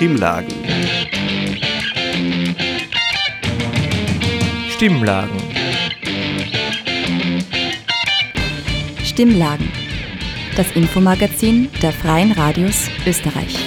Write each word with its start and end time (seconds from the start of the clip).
Stimmlagen. 0.00 0.54
Stimmlagen. 4.70 5.36
Stimmlagen. 9.04 9.70
Das 10.56 10.72
Infomagazin 10.72 11.68
der 11.82 11.92
Freien 11.92 12.32
Radios 12.32 12.88
Österreich. 13.06 13.58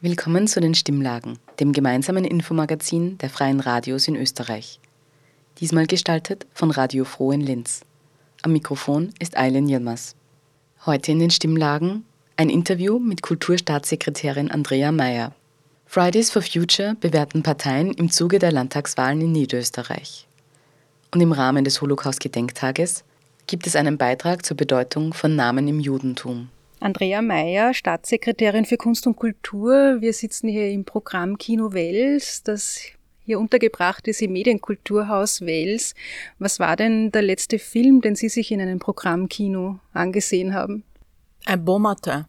Willkommen 0.00 0.46
zu 0.46 0.60
den 0.60 0.76
Stimmlagen, 0.76 1.40
dem 1.58 1.72
gemeinsamen 1.72 2.24
Infomagazin 2.24 3.18
der 3.18 3.28
Freien 3.28 3.58
Radios 3.58 4.06
in 4.06 4.14
Österreich. 4.14 4.78
Diesmal 5.58 5.88
gestaltet 5.88 6.46
von 6.54 6.70
Radio 6.70 7.04
Froh 7.04 7.32
in 7.32 7.40
Linz. 7.40 7.80
Am 8.42 8.52
Mikrofon 8.52 9.12
ist 9.18 9.36
Eileen 9.36 9.68
Yilmaz. 9.68 10.14
Heute 10.86 11.12
in 11.12 11.18
den 11.18 11.30
Stimmlagen 11.30 12.06
ein 12.38 12.48
Interview 12.48 12.98
mit 12.98 13.20
Kulturstaatssekretärin 13.20 14.50
Andrea 14.50 14.90
Mayer. 14.90 15.34
Fridays 15.84 16.30
for 16.30 16.40
Future 16.40 16.96
bewerten 16.98 17.42
Parteien 17.42 17.92
im 17.92 18.10
Zuge 18.10 18.38
der 18.38 18.50
Landtagswahlen 18.50 19.20
in 19.20 19.32
Niederösterreich. 19.32 20.26
Und 21.10 21.20
im 21.20 21.32
Rahmen 21.32 21.64
des 21.64 21.82
Holocaust-Gedenktages 21.82 23.04
gibt 23.46 23.66
es 23.66 23.76
einen 23.76 23.98
Beitrag 23.98 24.46
zur 24.46 24.56
Bedeutung 24.56 25.12
von 25.12 25.36
Namen 25.36 25.68
im 25.68 25.80
Judentum. 25.80 26.48
Andrea 26.80 27.20
Mayer, 27.20 27.74
Staatssekretärin 27.74 28.64
für 28.64 28.78
Kunst 28.78 29.06
und 29.06 29.16
Kultur. 29.16 29.98
Wir 30.00 30.14
sitzen 30.14 30.48
hier 30.48 30.70
im 30.70 30.86
Programm 30.86 31.36
Kino 31.36 31.74
Wels, 31.74 32.42
das 32.42 32.80
hier 33.30 33.38
untergebracht 33.38 34.08
ist 34.08 34.22
im 34.22 34.32
Medienkulturhaus 34.32 35.42
Wels. 35.42 35.94
Was 36.40 36.58
war 36.58 36.74
denn 36.74 37.12
der 37.12 37.22
letzte 37.22 37.60
Film, 37.60 38.00
den 38.00 38.16
Sie 38.16 38.28
sich 38.28 38.50
in 38.50 38.60
einem 38.60 38.80
Programmkino 38.80 39.78
angesehen 39.92 40.52
haben? 40.52 40.82
Ein 41.46 41.64
Bon 41.64 41.80
Matin 41.80 42.24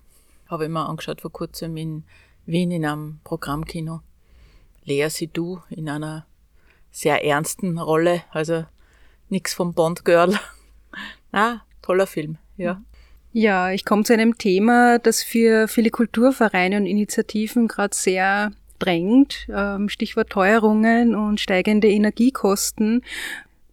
habe 0.48 0.66
ich 0.66 0.70
mir 0.70 0.88
angeschaut 0.88 1.20
vor 1.20 1.32
kurzem 1.32 1.76
in 1.76 2.04
Wien 2.46 2.70
in 2.70 2.86
einem 2.86 3.20
Programmkino. 3.24 4.02
Lea 4.84 5.10
Sidou 5.10 5.62
in 5.72 5.90
einer 5.90 6.28
sehr 6.92 7.26
ernsten 7.26 7.80
Rolle, 7.80 8.22
also 8.30 8.66
nichts 9.30 9.56
vom 9.56 9.74
Bond 9.74 10.06
Girl. 10.06 10.38
ah, 11.32 11.62
toller 11.82 12.06
Film, 12.06 12.38
ja. 12.58 12.80
Ja, 13.34 13.72
ich 13.72 13.86
komme 13.86 14.04
zu 14.04 14.14
einem 14.14 14.38
Thema, 14.38 15.00
das 15.00 15.24
für 15.24 15.68
viele 15.68 15.90
Kulturvereine 15.90 16.78
und 16.78 16.86
Initiativen 16.86 17.68
gerade 17.68 17.96
sehr 17.96 18.52
drängt. 18.82 19.48
Ähm, 19.54 19.90
Stichwort 19.90 20.30
Teuerungen 20.30 21.16
und 21.16 21.40
steigende 21.40 21.88
Energiekosten. 21.90 23.04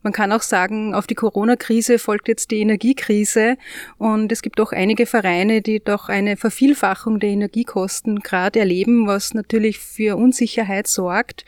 Man 0.02 0.12
kann 0.12 0.32
auch 0.32 0.42
sagen, 0.42 0.94
auf 0.94 1.06
die 1.06 1.16
Corona-Krise 1.16 1.98
folgt 1.98 2.28
jetzt 2.28 2.50
die 2.50 2.60
Energiekrise 2.60 3.56
und 3.98 4.30
es 4.30 4.42
gibt 4.42 4.60
auch 4.60 4.72
einige 4.72 5.06
Vereine, 5.06 5.60
die 5.60 5.80
doch 5.80 6.08
eine 6.08 6.36
Vervielfachung 6.36 7.18
der 7.18 7.30
Energiekosten 7.30 8.20
gerade 8.20 8.60
erleben, 8.60 9.06
was 9.08 9.34
natürlich 9.34 9.78
für 9.78 10.16
Unsicherheit 10.16 10.86
sorgt. 10.86 11.44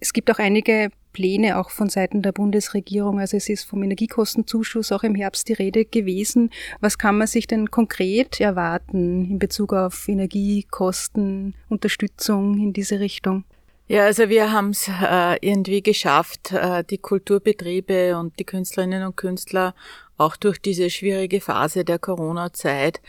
Es 0.00 0.12
gibt 0.12 0.30
auch 0.30 0.38
einige 0.38 0.90
Pläne 1.14 1.58
auch 1.58 1.70
von 1.70 1.88
Seiten 1.88 2.20
der 2.20 2.32
Bundesregierung. 2.32 3.18
Also 3.18 3.38
es 3.38 3.48
ist 3.48 3.64
vom 3.64 3.82
Energiekostenzuschuss 3.82 4.92
auch 4.92 5.02
im 5.02 5.14
Herbst 5.14 5.48
die 5.48 5.54
Rede 5.54 5.86
gewesen. 5.86 6.50
Was 6.80 6.98
kann 6.98 7.16
man 7.16 7.26
sich 7.26 7.46
denn 7.46 7.70
konkret 7.70 8.38
erwarten 8.38 9.30
in 9.30 9.38
Bezug 9.38 9.72
auf 9.72 10.06
Energiekosten, 10.08 11.54
Unterstützung 11.70 12.58
in 12.58 12.74
diese 12.74 13.00
Richtung? 13.00 13.44
Ja, 13.86 14.04
also 14.04 14.28
wir 14.28 14.50
haben 14.50 14.70
es 14.70 14.88
äh, 14.88 15.36
irgendwie 15.40 15.82
geschafft, 15.82 16.52
äh, 16.52 16.84
die 16.84 16.98
Kulturbetriebe 16.98 18.16
und 18.18 18.38
die 18.38 18.44
Künstlerinnen 18.44 19.04
und 19.04 19.16
Künstler 19.16 19.74
auch 20.16 20.36
durch 20.36 20.58
diese 20.58 20.90
schwierige 20.90 21.40
Phase 21.40 21.84
der 21.84 21.98
Corona-Zeit 21.98 23.00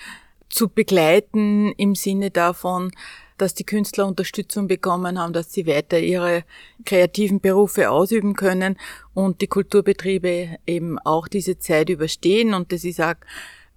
zu 0.49 0.69
begleiten 0.69 1.71
im 1.77 1.95
Sinne 1.95 2.29
davon, 2.29 2.91
dass 3.37 3.53
die 3.53 3.65
Künstler 3.65 4.07
Unterstützung 4.07 4.67
bekommen 4.67 5.19
haben, 5.19 5.33
dass 5.33 5.51
sie 5.51 5.67
weiter 5.67 5.99
ihre 5.99 6.43
kreativen 6.85 7.39
Berufe 7.39 7.89
ausüben 7.89 8.35
können 8.35 8.77
und 9.13 9.41
die 9.41 9.47
Kulturbetriebe 9.47 10.57
eben 10.65 10.99
auch 10.99 11.27
diese 11.27 11.59
Zeit 11.59 11.89
überstehen. 11.89 12.53
Und 12.53 12.71
das 12.71 12.83
ist 12.83 13.01
auch, 13.01 13.15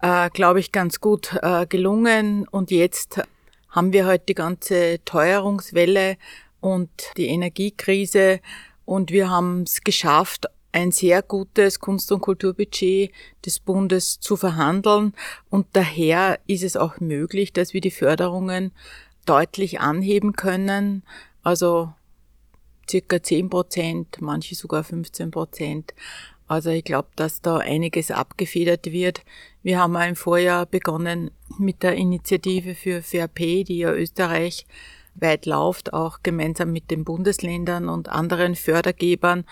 äh, 0.03 0.31
glaube 0.31 0.61
ich, 0.61 0.73
ganz 0.73 1.01
gut 1.01 1.37
äh, 1.43 1.67
gelungen. 1.67 2.47
Und 2.49 2.71
jetzt 2.71 3.21
haben 3.71 3.93
wir 3.93 4.07
halt 4.07 4.29
die 4.29 4.35
ganze 4.35 4.99
Teuerungswelle 5.05 6.17
und 6.61 6.91
die 7.17 7.27
Energiekrise 7.27 8.41
und 8.85 9.11
wir 9.11 9.31
haben 9.31 9.63
es 9.63 9.83
geschafft, 9.83 10.47
ein 10.73 10.93
sehr 10.93 11.23
gutes 11.23 11.81
Kunst- 11.81 12.13
und 12.13 12.21
Kulturbudget 12.21 13.11
des 13.45 13.61
Bundes 13.61 14.21
zu 14.21 14.37
verhandeln 14.37 15.15
und 15.51 15.67
daher 15.73 16.39
ist 16.47 16.63
es 16.63 16.77
auch 16.77 17.01
möglich, 17.01 17.53
dass 17.53 17.75
wir 17.75 17.81
die 17.81 17.91
Förderungen 17.91 18.73
deutlich 19.29 19.81
anheben 19.81 20.33
können, 20.35 21.03
also 21.43 21.93
circa 22.89 23.23
10 23.23 23.51
Prozent, 23.51 24.21
manche 24.21 24.55
sogar 24.55 24.85
15 24.85 25.31
Prozent. 25.31 25.95
Also 26.47 26.71
ich 26.71 26.85
glaube, 26.85 27.09
dass 27.17 27.43
da 27.43 27.59
einiges 27.59 28.11
abgefedert 28.11 28.87
wird. 28.87 29.23
Wir 29.63 29.79
haben 29.79 29.97
auch 29.97 30.09
im 30.09 30.17
Vorjahr 30.17 30.65
begonnen 30.65 31.31
mit 31.59 31.83
der 31.83 31.95
Initiative 31.95 32.75
für 32.75 33.03
Fair 33.03 33.29
Pay, 33.29 33.65
die 33.65 33.79
ja 33.79 33.93
Österreich 33.93 34.67
weit 35.15 35.45
läuft, 35.45 35.93
auch 35.93 36.21
gemeinsam 36.23 36.73
mit 36.73 36.91
den 36.91 37.05
Bundesländern 37.05 37.89
und 37.89 38.09
anderen 38.09 38.55
Fördergebern. 38.55 39.45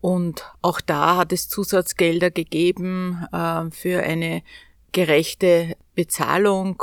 Und 0.00 0.44
auch 0.62 0.80
da 0.80 1.18
hat 1.18 1.32
es 1.32 1.48
Zusatzgelder 1.48 2.30
gegeben 2.30 3.26
äh, 3.32 3.70
für 3.70 4.02
eine 4.02 4.42
gerechte 4.92 5.76
Bezahlung 5.94 6.82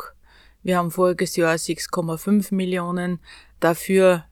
wir 0.68 0.78
haben 0.78 0.92
voriges 0.92 1.36
Jahr 1.38 1.56
6,5 1.56 2.54
Millionen 2.54 3.20
dafür 3.62 4.26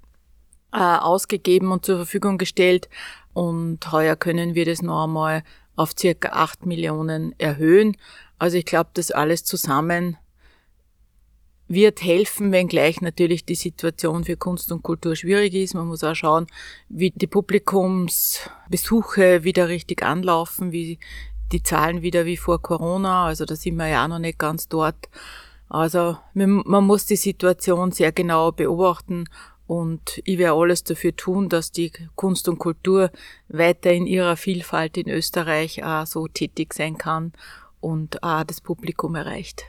äh, 0.73 0.79
ausgegeben 0.79 1.71
und 1.71 1.85
zur 1.85 1.95
Verfügung 1.95 2.37
gestellt. 2.37 2.89
Und 3.33 3.89
heuer 3.93 4.17
können 4.17 4.53
wir 4.53 4.65
das 4.65 4.81
noch 4.81 5.05
einmal 5.05 5.45
auf 5.77 5.93
circa 5.97 6.33
8 6.33 6.65
Millionen 6.65 7.33
erhöhen. 7.39 7.95
Also 8.37 8.57
ich 8.57 8.65
glaube, 8.65 8.89
das 8.95 9.11
alles 9.11 9.45
zusammen 9.45 10.17
wird 11.69 12.03
helfen, 12.03 12.51
wenngleich 12.51 12.99
natürlich 12.99 13.45
die 13.45 13.55
Situation 13.55 14.25
für 14.25 14.35
Kunst 14.35 14.73
und 14.73 14.83
Kultur 14.83 15.15
schwierig 15.15 15.53
ist. 15.53 15.73
Man 15.73 15.87
muss 15.87 16.03
auch 16.03 16.15
schauen, 16.15 16.47
wie 16.89 17.11
die 17.11 17.27
Publikumsbesuche 17.27 19.45
wieder 19.45 19.69
richtig 19.69 20.03
anlaufen, 20.03 20.73
wie 20.73 20.99
die 21.53 21.63
Zahlen 21.63 22.01
wieder 22.01 22.25
wie 22.25 22.35
vor 22.35 22.61
Corona. 22.61 23.25
Also 23.25 23.45
da 23.45 23.55
sind 23.55 23.77
wir 23.77 23.87
ja 23.87 24.03
auch 24.03 24.09
noch 24.09 24.19
nicht 24.19 24.37
ganz 24.37 24.67
dort. 24.67 24.97
Also 25.67 26.17
man 26.33 26.83
muss 26.83 27.05
die 27.05 27.15
Situation 27.15 27.91
sehr 27.91 28.11
genau 28.11 28.51
beobachten 28.51 29.25
und 29.67 30.21
ich 30.25 30.37
werde 30.37 30.59
alles 30.59 30.83
dafür 30.83 31.15
tun, 31.15 31.49
dass 31.49 31.71
die 31.71 31.91
Kunst 32.15 32.47
und 32.47 32.59
Kultur 32.59 33.11
weiter 33.47 33.91
in 33.91 34.05
ihrer 34.05 34.37
Vielfalt 34.37 34.97
in 34.97 35.09
Österreich 35.09 35.83
auch 35.83 36.05
so 36.05 36.27
tätig 36.27 36.73
sein 36.73 36.97
kann 36.97 37.33
und 37.79 38.21
auch 38.21 38.43
das 38.43 38.61
Publikum 38.61 39.15
erreicht. 39.15 39.65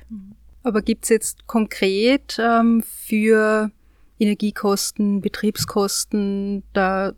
Aber 0.62 0.83
gibt 0.83 1.05
es 1.05 1.11
jetzt 1.11 1.47
konkret 1.47 2.39
ähm, 2.41 2.83
für 2.83 3.71
Energiekosten, 4.19 5.21
Betriebskosten 5.21 6.63
da 6.73 7.13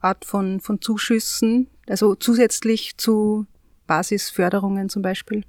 Art 0.00 0.24
von, 0.24 0.60
von 0.60 0.80
Zuschüssen, 0.80 1.68
also 1.88 2.14
zusätzlich 2.14 2.96
zu 2.96 3.46
Basisförderungen 3.86 4.88
zum 4.88 5.02
Beispiel? 5.02 5.44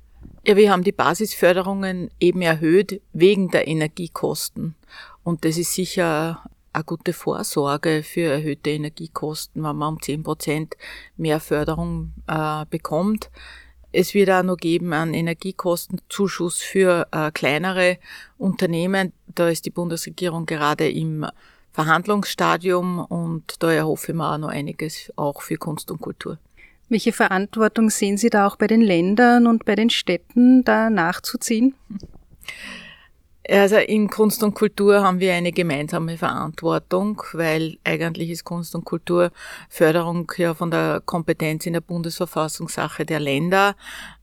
Ja, 0.46 0.56
wir 0.56 0.72
haben 0.72 0.84
die 0.84 0.91
Basisförderungen 0.91 2.12
eben 2.19 2.41
erhöht 2.41 3.02
wegen 3.13 3.50
der 3.50 3.68
Energiekosten. 3.68 4.75
Und 5.24 5.44
das 5.44 5.58
ist 5.58 5.74
sicher 5.74 6.44
eine 6.72 6.84
gute 6.84 7.13
Vorsorge 7.13 8.03
für 8.03 8.31
erhöhte 8.31 8.69
Energiekosten, 8.69 9.63
wenn 9.63 9.75
man 9.75 9.96
um 9.96 10.02
10 10.02 10.24
Prozent 10.24 10.75
mehr 11.18 11.40
Förderung 11.40 12.13
äh, 12.28 12.66
bekommt. 12.69 13.31
Es 13.92 14.13
wird 14.13 14.30
auch 14.30 14.44
noch 14.44 14.57
geben 14.57 14.92
einen 14.92 15.13
Energiekostenzuschuss 15.13 16.60
für 16.60 17.07
äh, 17.12 17.31
kleinere 17.31 17.98
Unternehmen. 18.38 19.13
Da 19.33 19.48
ist 19.48 19.66
die 19.66 19.69
Bundesregierung 19.69 20.45
gerade 20.45 20.89
im 20.89 21.25
Verhandlungsstadium 21.72 23.00
und 23.00 23.63
da 23.63 23.72
erhoffe 23.72 24.12
ich 24.12 24.18
mir 24.18 24.33
auch 24.33 24.38
noch 24.38 24.50
einiges 24.50 25.12
auch 25.16 25.42
für 25.42 25.56
Kunst 25.56 25.92
und 25.92 26.01
Kultur. 26.01 26.38
Welche 26.88 27.14
Verantwortung 27.14 27.90
sehen 27.90 28.18
Sie 28.18 28.30
da 28.30 28.46
auch 28.46 28.58
bei 28.58 28.68
den 28.68 28.82
Ländern 28.82 29.48
und 29.48 29.66
bei 29.66 29.76
den 29.76 29.90
Städten, 29.90 30.64
da 30.64 30.90
nachzuziehen? 30.90 31.74
Also 33.48 33.76
in 33.76 34.10
Kunst 34.10 34.42
und 34.42 34.56
Kultur 34.56 35.04
haben 35.04 35.20
wir 35.20 35.34
eine 35.36 35.52
gemeinsame 35.52 36.18
Verantwortung, 36.18 37.22
weil 37.34 37.78
eigentlich 37.84 38.32
ist 38.32 38.44
Kunst 38.44 38.74
und 38.74 38.86
Kulturförderung 38.86 40.32
ja 40.38 40.56
von 40.56 40.72
der 40.72 41.04
Kompetenz 41.06 41.68
in 41.68 41.74
der 41.74 41.82
Bundesverfassung 41.82 42.70
Sache 42.70 43.06
der 43.06 43.20
Länder. 43.20 43.76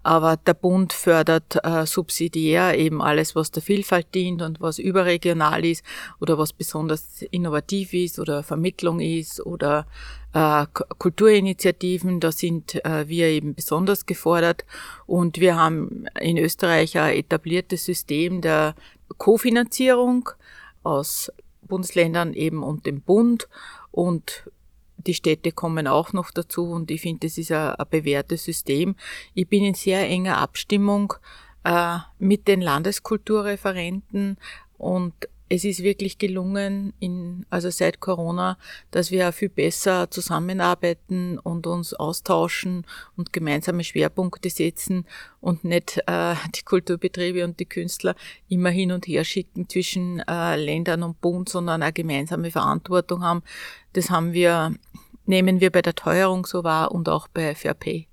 Aber 0.02 0.36
der 0.36 0.54
Bund 0.54 0.92
fördert 0.92 1.64
äh, 1.64 1.86
subsidiär 1.86 2.76
eben 2.76 3.00
alles, 3.00 3.36
was 3.36 3.52
der 3.52 3.62
Vielfalt 3.62 4.12
dient 4.12 4.42
und 4.42 4.60
was 4.60 4.80
überregional 4.80 5.64
ist 5.64 5.84
oder 6.20 6.36
was 6.36 6.52
besonders 6.52 7.22
innovativ 7.30 7.94
ist 7.94 8.18
oder 8.18 8.42
Vermittlung 8.42 8.98
ist 8.98 9.44
oder 9.46 9.86
äh, 10.32 10.66
Kulturinitiativen, 10.98 12.20
da 12.20 12.32
sind 12.32 12.84
äh, 12.84 13.08
wir 13.08 13.28
eben 13.28 13.54
besonders 13.54 14.06
gefordert. 14.06 14.64
Und 15.06 15.40
wir 15.40 15.56
haben 15.56 16.06
in 16.20 16.38
Österreich 16.38 16.98
ein 16.98 17.16
etabliertes 17.16 17.84
System 17.84 18.40
der 18.40 18.74
Kofinanzierung 19.18 20.30
aus 20.82 21.30
Bundesländern 21.62 22.34
eben 22.34 22.62
und 22.62 22.86
dem 22.86 23.02
Bund. 23.02 23.48
Und 23.90 24.50
die 24.96 25.14
Städte 25.14 25.52
kommen 25.52 25.86
auch 25.86 26.12
noch 26.12 26.30
dazu 26.30 26.70
und 26.70 26.90
ich 26.90 27.00
finde, 27.00 27.26
das 27.26 27.38
ist 27.38 27.52
ein, 27.52 27.74
ein 27.74 27.86
bewährtes 27.90 28.44
System. 28.44 28.94
Ich 29.34 29.48
bin 29.48 29.64
in 29.64 29.74
sehr 29.74 30.08
enger 30.08 30.38
Abstimmung 30.38 31.14
äh, 31.64 31.98
mit 32.18 32.48
den 32.48 32.60
Landeskulturreferenten 32.60 34.38
und 34.78 35.14
es 35.54 35.64
ist 35.64 35.82
wirklich 35.82 36.16
gelungen, 36.16 36.94
in, 36.98 37.44
also 37.50 37.68
seit 37.68 38.00
Corona, 38.00 38.56
dass 38.90 39.10
wir 39.10 39.32
viel 39.32 39.50
besser 39.50 40.10
zusammenarbeiten 40.10 41.38
und 41.38 41.66
uns 41.66 41.92
austauschen 41.92 42.86
und 43.18 43.34
gemeinsame 43.34 43.84
Schwerpunkte 43.84 44.48
setzen 44.48 45.04
und 45.42 45.62
nicht 45.62 46.02
äh, 46.06 46.36
die 46.56 46.62
Kulturbetriebe 46.62 47.44
und 47.44 47.60
die 47.60 47.66
Künstler 47.66 48.14
immer 48.48 48.70
hin 48.70 48.92
und 48.92 49.06
her 49.06 49.24
schicken 49.24 49.68
zwischen 49.68 50.20
äh, 50.20 50.56
Ländern 50.56 51.02
und 51.02 51.20
Bund, 51.20 51.50
sondern 51.50 51.82
eine 51.82 51.92
gemeinsame 51.92 52.50
Verantwortung 52.50 53.22
haben. 53.22 53.42
Das 53.92 54.08
haben 54.08 54.32
wir, 54.32 54.74
nehmen 55.26 55.60
wir 55.60 55.70
bei 55.70 55.82
der 55.82 55.94
Teuerung 55.94 56.46
so 56.46 56.64
wahr 56.64 56.92
und 56.92 57.10
auch 57.10 57.28
bei 57.28 57.54
Fair 57.54 57.74
Pay. 57.74 58.08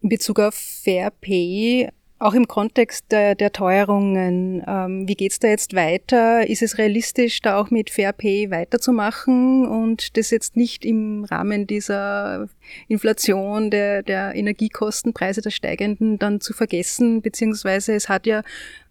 In 0.00 0.08
Bezug 0.08 0.40
auf 0.40 0.54
Fair 0.54 1.10
Pay 1.10 1.90
auch 2.20 2.34
im 2.34 2.46
Kontext 2.46 3.06
der, 3.10 3.34
der 3.34 3.50
Teuerungen, 3.50 4.62
ähm, 4.66 5.08
wie 5.08 5.14
geht's 5.14 5.38
da 5.38 5.48
jetzt 5.48 5.74
weiter? 5.74 6.46
Ist 6.46 6.60
es 6.60 6.76
realistisch, 6.76 7.40
da 7.40 7.58
auch 7.58 7.70
mit 7.70 7.88
Fair 7.88 8.12
Pay 8.12 8.50
weiterzumachen 8.50 9.66
und 9.66 10.18
das 10.18 10.30
jetzt 10.30 10.54
nicht 10.54 10.84
im 10.84 11.24
Rahmen 11.24 11.66
dieser 11.66 12.46
Inflation, 12.88 13.70
der, 13.70 14.02
der 14.02 14.34
Energiekostenpreise, 14.34 15.40
der 15.40 15.50
steigenden, 15.50 16.18
dann 16.18 16.42
zu 16.42 16.52
vergessen? 16.52 17.22
Beziehungsweise 17.22 17.94
es 17.94 18.10
hat 18.10 18.26
ja, 18.26 18.42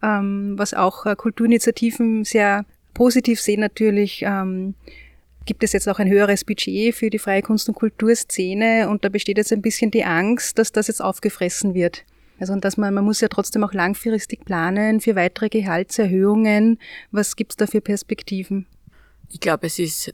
ähm, 0.02 0.56
was 0.58 0.74
auch 0.74 1.06
äh, 1.06 1.16
Kulturinitiativen 1.16 2.26
sehr 2.26 2.66
positiv 2.96 3.40
sehen 3.40 3.60
natürlich, 3.60 4.24
ähm, 4.26 4.74
gibt 5.46 5.64
es 5.64 5.74
jetzt 5.74 5.88
auch 5.88 6.00
ein 6.00 6.10
höheres 6.10 6.44
Budget 6.44 6.96
für 6.96 7.12
die 7.12 7.20
freie 7.20 7.44
Kunst- 7.44 7.70
und 7.70 7.76
Kulturszene 7.76 8.90
und 8.90 9.06
da 9.06 9.10
besteht 9.10 9.38
jetzt 9.38 9.54
ein 9.54 9.62
bisschen 9.62 9.92
die 9.92 10.04
Angst, 10.04 10.58
dass 10.58 10.72
das 10.72 10.88
jetzt 10.88 11.02
aufgefressen 11.02 11.76
wird. 11.76 12.06
Also 12.40 12.56
dass 12.56 12.78
man, 12.78 12.94
man 12.94 13.04
muss 13.04 13.22
ja 13.22 13.28
trotzdem 13.28 13.64
auch 13.64 13.74
langfristig 13.74 14.46
planen 14.46 15.02
für 15.02 15.16
weitere 15.16 15.50
Gehaltserhöhungen. 15.50 16.80
Was 17.12 17.36
gibt's 17.36 17.56
da 17.56 17.68
für 17.68 17.82
Perspektiven? 17.82 18.66
Ich 19.30 19.40
glaube, 19.40 19.68
es 19.68 19.78
ist 19.78 20.14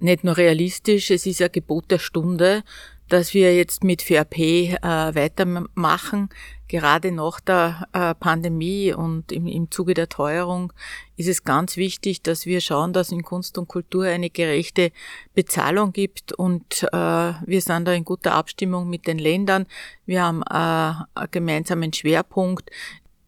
nicht 0.00 0.24
nur 0.24 0.36
realistisch, 0.36 1.10
es 1.10 1.26
ist 1.26 1.42
ein 1.42 1.52
Gebot 1.52 1.90
der 1.90 1.98
Stunde, 1.98 2.62
dass 3.08 3.34
wir 3.34 3.54
jetzt 3.54 3.84
mit 3.84 4.02
FAP 4.02 4.38
äh, 4.38 4.78
weitermachen. 4.82 6.30
Gerade 6.68 7.12
nach 7.12 7.40
der 7.40 7.86
äh, 7.92 8.14
Pandemie 8.14 8.92
und 8.92 9.30
im, 9.30 9.46
im 9.46 9.70
Zuge 9.70 9.94
der 9.94 10.08
Teuerung 10.08 10.72
ist 11.16 11.28
es 11.28 11.44
ganz 11.44 11.76
wichtig, 11.76 12.22
dass 12.22 12.46
wir 12.46 12.60
schauen, 12.60 12.92
dass 12.92 13.12
in 13.12 13.22
Kunst 13.22 13.58
und 13.58 13.68
Kultur 13.68 14.06
eine 14.06 14.30
gerechte 14.30 14.90
Bezahlung 15.34 15.92
gibt. 15.92 16.32
Und 16.32 16.82
äh, 16.92 16.96
wir 16.96 17.60
sind 17.60 17.84
da 17.84 17.92
in 17.92 18.04
guter 18.04 18.34
Abstimmung 18.34 18.88
mit 18.88 19.06
den 19.06 19.18
Ländern. 19.18 19.66
Wir 20.06 20.22
haben 20.24 20.42
äh, 20.42 21.04
einen 21.14 21.30
gemeinsamen 21.30 21.92
Schwerpunkt. 21.92 22.70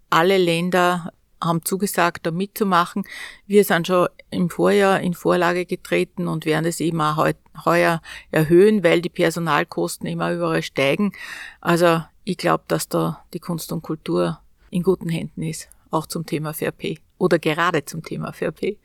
Alle 0.09 0.39
Länder 0.39 1.13
haben 1.43 1.65
zugesagt, 1.65 2.27
da 2.27 2.31
mitzumachen. 2.31 3.05
Wir 3.47 3.65
sind 3.65 3.87
schon 3.87 4.09
im 4.31 4.51
Vorjahr 4.51 5.01
in 5.01 5.15
Vorlage 5.15 5.67
getreten 5.67 6.29
und 6.29 6.47
werden 6.47 6.67
es 6.67 6.81
eben 6.81 7.01
auch 7.01 7.29
heuer 7.65 8.01
erhöhen, 8.31 8.83
weil 8.83 9.01
die 9.01 9.09
Personalkosten 9.09 10.07
immer 10.09 10.33
überall 10.33 10.63
steigen. 10.63 11.13
Also 11.61 12.03
ich 12.25 12.37
glaube, 12.37 12.65
dass 12.69 12.89
da 12.89 13.25
die 13.33 13.41
Kunst 13.41 13.73
und 13.73 13.83
Kultur 13.83 14.41
in 14.71 14.83
guten 14.83 15.09
Händen 15.09 15.43
ist, 15.43 15.69
auch 15.91 16.07
zum 16.07 16.27
Thema 16.27 16.53
VRP 16.53 16.99
oder 17.19 17.39
gerade 17.39 17.85
zum 17.85 18.03
Thema 18.03 18.33
VRP. 18.33 18.79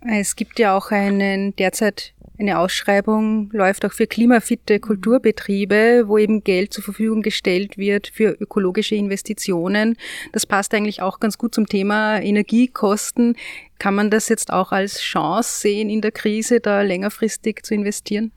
Es 0.00 0.36
gibt 0.36 0.58
ja 0.58 0.76
auch 0.76 0.90
einen 0.90 1.56
derzeit 1.56 2.12
eine 2.38 2.58
Ausschreibung 2.58 3.50
läuft 3.52 3.84
auch 3.84 3.92
für 3.92 4.06
klimafitte 4.06 4.80
Kulturbetriebe, 4.80 6.04
wo 6.06 6.18
eben 6.18 6.42
Geld 6.42 6.72
zur 6.72 6.82
Verfügung 6.82 7.22
gestellt 7.22 7.78
wird 7.78 8.08
für 8.08 8.30
ökologische 8.40 8.96
Investitionen. 8.96 9.96
Das 10.32 10.44
passt 10.44 10.74
eigentlich 10.74 11.00
auch 11.00 11.20
ganz 11.20 11.38
gut 11.38 11.54
zum 11.54 11.66
Thema 11.66 12.20
Energiekosten. 12.20 13.36
Kann 13.78 13.94
man 13.94 14.10
das 14.10 14.28
jetzt 14.28 14.52
auch 14.52 14.72
als 14.72 15.00
Chance 15.00 15.60
sehen, 15.60 15.88
in 15.88 16.00
der 16.00 16.10
Krise 16.10 16.58
da 16.58 16.82
längerfristig 16.82 17.62
zu 17.62 17.74
investieren? 17.74 18.32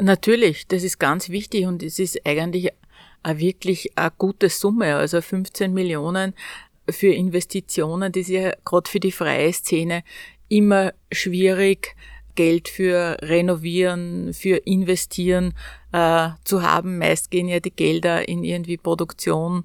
Natürlich, 0.00 0.66
das 0.66 0.82
ist 0.82 0.98
ganz 0.98 1.28
wichtig 1.28 1.66
und 1.66 1.82
es 1.82 1.98
ist 1.98 2.26
eigentlich 2.26 2.70
eine 3.22 3.38
wirklich 3.38 3.90
eine 3.96 4.12
gute 4.16 4.48
Summe, 4.48 4.96
also 4.96 5.20
15 5.20 5.74
Millionen 5.74 6.34
für 6.88 7.08
Investitionen, 7.08 8.12
das 8.12 8.22
ist 8.22 8.28
ja 8.28 8.52
gerade 8.64 8.88
für 8.88 9.00
die 9.00 9.12
freie 9.12 9.52
Szene 9.52 10.04
immer 10.48 10.92
schwierig 11.10 11.96
Geld 12.36 12.68
für 12.68 13.16
Renovieren, 13.20 14.32
für 14.32 14.58
Investieren 14.58 15.54
äh, 15.92 16.28
zu 16.44 16.62
haben. 16.62 16.98
Meist 16.98 17.32
gehen 17.32 17.48
ja 17.48 17.58
die 17.58 17.72
Gelder 17.72 18.28
in 18.28 18.44
irgendwie 18.44 18.76
Produktion, 18.76 19.64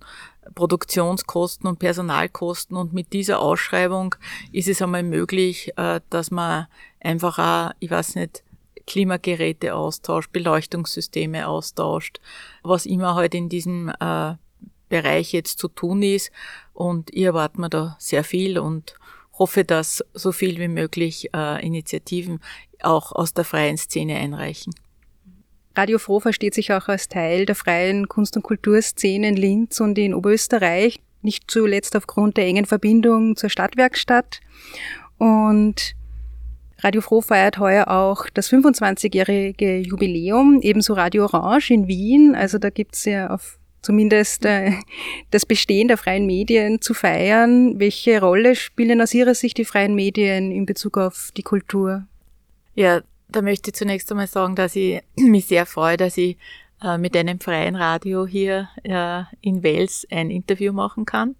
Produktionskosten 0.55 1.67
und 1.67 1.77
Personalkosten 1.77 2.75
und 2.75 2.93
mit 2.93 3.13
dieser 3.13 3.39
Ausschreibung 3.39 4.15
ist 4.51 4.67
es 4.67 4.81
einmal 4.81 5.03
möglich, 5.03 5.71
äh, 5.77 6.01
dass 6.09 6.31
man 6.31 6.65
einfach 6.99 7.37
auch, 7.37 7.75
ich 7.79 7.91
weiß 7.91 8.15
nicht, 8.15 8.43
Klimageräte 8.87 9.75
austauscht, 9.75 10.31
Beleuchtungssysteme 10.31 11.47
austauscht, 11.47 12.19
was 12.63 12.85
immer 12.85 13.15
halt 13.15 13.35
in 13.35 13.47
diesem 13.47 13.89
äh, 13.99 14.33
Bereich 14.89 15.31
jetzt 15.31 15.59
zu 15.59 15.67
tun 15.67 16.03
ist. 16.03 16.31
Und 16.73 17.13
ich 17.13 17.23
erwarte 17.23 17.61
mir 17.61 17.69
da 17.69 17.95
sehr 17.99 18.23
viel 18.23 18.57
und 18.59 18.95
hoffe, 19.41 19.63
dass 19.63 20.03
so 20.13 20.31
viel 20.31 20.59
wie 20.59 20.67
möglich 20.67 21.29
äh, 21.33 21.65
Initiativen 21.65 22.39
auch 22.83 23.11
aus 23.11 23.33
der 23.33 23.43
freien 23.43 23.75
Szene 23.75 24.15
einreichen. 24.17 24.71
Radio 25.75 25.97
Froh 25.97 26.19
versteht 26.19 26.53
sich 26.53 26.71
auch 26.73 26.87
als 26.87 27.07
Teil 27.07 27.47
der 27.47 27.55
freien 27.55 28.07
Kunst- 28.07 28.35
und 28.37 28.43
Kulturszene 28.43 29.27
in 29.29 29.35
Linz 29.35 29.79
und 29.79 29.97
in 29.97 30.13
Oberösterreich, 30.13 30.99
nicht 31.23 31.49
zuletzt 31.49 31.95
aufgrund 31.95 32.37
der 32.37 32.45
engen 32.45 32.65
Verbindung 32.65 33.35
zur 33.35 33.49
Stadtwerkstatt. 33.49 34.41
Und 35.17 35.95
Radio 36.83 37.01
Froh 37.01 37.21
feiert 37.21 37.57
heuer 37.57 37.87
auch 37.87 38.29
das 38.31 38.51
25-jährige 38.51 39.79
Jubiläum, 39.79 40.59
ebenso 40.61 40.93
Radio 40.93 41.23
Orange 41.23 41.73
in 41.73 41.87
Wien. 41.87 42.35
Also 42.35 42.59
da 42.59 42.69
gibt's 42.69 43.05
ja 43.05 43.31
auf 43.31 43.57
zumindest 43.81 44.45
äh, 44.45 44.73
das 45.31 45.45
Bestehen 45.45 45.87
der 45.87 45.97
freien 45.97 46.25
Medien 46.25 46.81
zu 46.81 46.93
feiern. 46.93 47.79
Welche 47.79 48.19
Rolle 48.19 48.55
spielen 48.55 49.01
aus 49.01 49.13
Ihrer 49.13 49.35
Sicht 49.35 49.57
die 49.57 49.65
freien 49.65 49.95
Medien 49.95 50.51
in 50.51 50.65
Bezug 50.65 50.97
auf 50.97 51.31
die 51.35 51.43
Kultur? 51.43 52.05
Ja, 52.75 53.01
da 53.29 53.41
möchte 53.41 53.69
ich 53.69 53.75
zunächst 53.75 54.11
einmal 54.11 54.27
sagen, 54.27 54.55
dass 54.55 54.75
ich 54.75 55.01
mich 55.15 55.47
sehr 55.47 55.65
freue, 55.65 55.97
dass 55.97 56.17
ich 56.17 56.37
äh, 56.83 56.97
mit 56.97 57.15
einem 57.15 57.39
freien 57.39 57.75
Radio 57.75 58.25
hier 58.25 58.69
äh, 58.83 59.23
in 59.41 59.63
Wels 59.63 60.07
ein 60.09 60.29
Interview 60.29 60.73
machen 60.73 61.05
kann. 61.05 61.35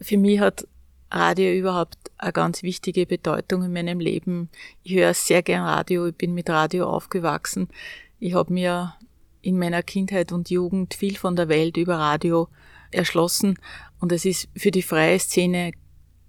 Für 0.00 0.16
mich 0.16 0.40
hat 0.40 0.66
Radio 1.10 1.52
überhaupt 1.52 1.96
eine 2.18 2.32
ganz 2.32 2.62
wichtige 2.62 3.06
Bedeutung 3.06 3.62
in 3.62 3.72
meinem 3.72 4.00
Leben. 4.00 4.50
Ich 4.82 4.94
höre 4.94 5.14
sehr 5.14 5.42
gern 5.42 5.64
Radio, 5.64 6.06
ich 6.06 6.14
bin 6.14 6.34
mit 6.34 6.50
Radio 6.50 6.86
aufgewachsen. 6.86 7.68
Ich 8.20 8.34
habe 8.34 8.52
mir 8.52 8.94
in 9.48 9.58
meiner 9.58 9.82
Kindheit 9.82 10.30
und 10.30 10.50
Jugend 10.50 10.94
viel 10.94 11.16
von 11.16 11.34
der 11.34 11.48
Welt 11.48 11.76
über 11.76 11.96
Radio 11.96 12.48
erschlossen 12.90 13.58
und 13.98 14.12
es 14.12 14.24
ist 14.24 14.48
für 14.54 14.70
die 14.70 14.82
freie 14.82 15.18
Szene 15.18 15.72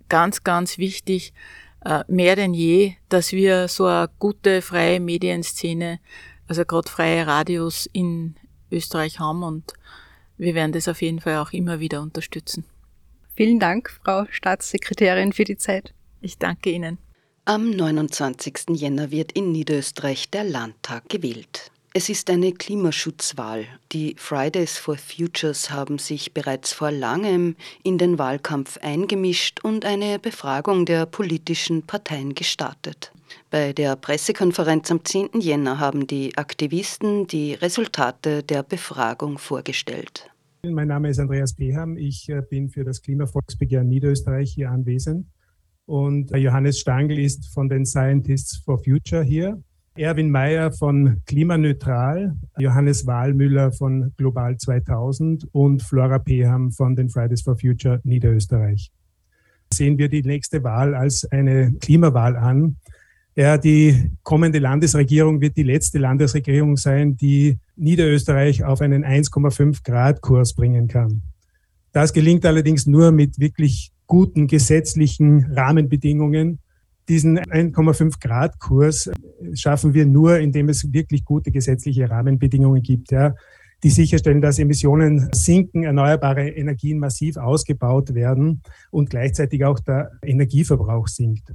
ganz, 0.08 0.44
ganz 0.44 0.78
wichtig, 0.78 1.34
äh, 1.86 2.04
mehr 2.08 2.36
denn 2.36 2.54
je, 2.54 2.94
dass 3.10 3.32
wir 3.32 3.68
so 3.68 3.86
eine 3.86 4.10
gute 4.20 4.62
freie 4.62 5.00
Medienszene, 5.00 6.00
also 6.48 6.66
gerade 6.66 6.90
freie 6.90 7.28
Radios 7.28 7.88
in 7.92 8.36
Österreich 8.72 9.20
haben 9.20 9.44
und 9.44 9.74
wir 10.38 10.56
werden 10.56 10.72
das 10.72 10.88
auf 10.88 11.02
jeden 11.02 11.20
Fall 11.20 11.38
auch 11.38 11.52
immer 11.52 11.80
wieder 11.80 12.02
unterstützen. 12.02 12.64
Vielen 13.36 13.60
Dank, 13.60 13.90
Frau 14.04 14.26
Staatssekretärin, 14.30 15.34
für 15.34 15.44
die 15.44 15.58
Zeit. 15.58 15.94
Ich 16.22 16.38
danke 16.38 16.72
Ihnen. 16.72 16.98
Am 17.46 17.72
29. 17.72 18.66
Jänner 18.76 19.12
wird 19.12 19.32
in 19.32 19.52
Niederösterreich 19.52 20.30
der 20.30 20.44
Landtag 20.44 21.10
gewählt. 21.10 21.72
Es 21.92 22.08
ist 22.08 22.30
eine 22.30 22.52
Klimaschutzwahl. 22.52 23.66
Die 23.92 24.14
Fridays 24.16 24.78
for 24.78 24.96
Futures 24.96 25.72
haben 25.72 25.98
sich 25.98 26.36
bereits 26.36 26.72
vor 26.72 26.92
langem 26.92 27.56
in 27.84 27.98
den 27.98 28.20
Wahlkampf 28.20 28.78
eingemischt 28.84 29.62
und 29.64 29.86
eine 29.86 30.20
Befragung 30.20 30.86
der 30.86 31.08
politischen 31.08 31.82
Parteien 31.82 32.36
gestartet. 32.36 33.12
Bei 33.50 33.74
der 33.74 33.96
Pressekonferenz 33.96 34.92
am 34.92 35.04
10. 35.04 35.42
Jänner 35.42 35.80
haben 35.80 36.06
die 36.06 36.38
Aktivisten 36.38 37.26
die 37.26 37.56
Resultate 37.56 38.44
der 38.44 38.62
Befragung 38.62 39.40
vorgestellt. 39.40 40.30
Mein 40.62 40.90
Name 40.90 41.10
ist 41.10 41.18
Andreas 41.18 41.56
Beham. 41.56 41.98
Ich 41.98 42.30
äh, 42.30 42.44
bin 42.48 42.70
für 42.70 42.84
das 42.84 43.02
Klimavolksbegehren 43.02 43.88
Niederösterreich 43.88 44.54
hier 44.54 44.70
anwesend. 44.70 45.26
Und 45.88 46.30
Johannes 46.38 46.80
Stangl 46.80 47.18
ist 47.18 47.52
von 47.52 47.68
den 47.68 47.84
Scientists 47.84 48.58
for 48.58 48.78
Future 48.78 49.24
hier 49.24 49.60
Erwin 50.00 50.32
Mayer 50.32 50.72
von 50.72 51.22
Klimaneutral, 51.26 52.34
Johannes 52.58 53.06
Wahlmüller 53.06 53.74
von 53.74 54.14
Global 54.16 54.58
2000 54.58 55.48
und 55.52 55.84
Flora 55.84 56.20
Peham 56.20 56.72
von 56.72 56.96
den 56.96 57.10
Fridays 57.10 57.42
for 57.42 57.58
Future 57.58 58.00
Niederösterreich. 58.06 58.92
Sehen 59.74 59.98
wir 59.98 60.08
die 60.08 60.24
nächste 60.24 60.64
Wahl 60.64 60.96
als 60.96 61.26
eine 61.26 61.74
Klimawahl 61.82 62.38
an. 62.38 62.78
Ja, 63.36 63.58
die 63.58 64.12
kommende 64.24 64.60
Landesregierung 64.60 65.42
wird 65.42 65.58
die 65.58 65.64
letzte 65.64 66.00
Landesregierung 66.00 66.78
sein, 66.78 67.18
die 67.18 67.58
Niederösterreich 67.76 68.64
auf 68.64 68.80
einen 68.80 69.04
1,5 69.04 69.84
Grad 69.84 70.22
Kurs 70.22 70.54
bringen 70.54 70.88
kann. 70.88 71.24
Das 71.92 72.14
gelingt 72.14 72.46
allerdings 72.46 72.88
nur 72.88 73.12
mit 73.12 73.38
wirklich 73.38 73.92
guten 74.08 74.48
gesetzlichen 74.48 75.52
Rahmenbedingungen. 75.52 76.60
Diesen 77.10 77.40
1,5 77.40 78.22
Grad 78.22 78.60
Kurs 78.60 79.10
schaffen 79.54 79.96
wir 79.96 80.06
nur, 80.06 80.38
indem 80.38 80.70
es 80.70 80.94
wirklich 80.94 81.26
gute 81.26 81.52
gesetzliche 81.52 82.08
Rahmenbedingungen 82.08 82.84
gibt, 82.84 83.12
ja, 83.12 83.34
die 83.84 83.90
sicherstellen, 83.90 84.42
dass 84.42 84.60
Emissionen 84.60 85.30
sinken, 85.34 85.84
erneuerbare 85.84 86.50
Energien 86.50 87.00
massiv 87.00 87.38
ausgebaut 87.38 88.14
werden 88.14 88.62
und 88.92 89.10
gleichzeitig 89.10 89.66
auch 89.66 89.80
der 89.80 90.12
Energieverbrauch 90.22 91.08
sinkt. 91.08 91.52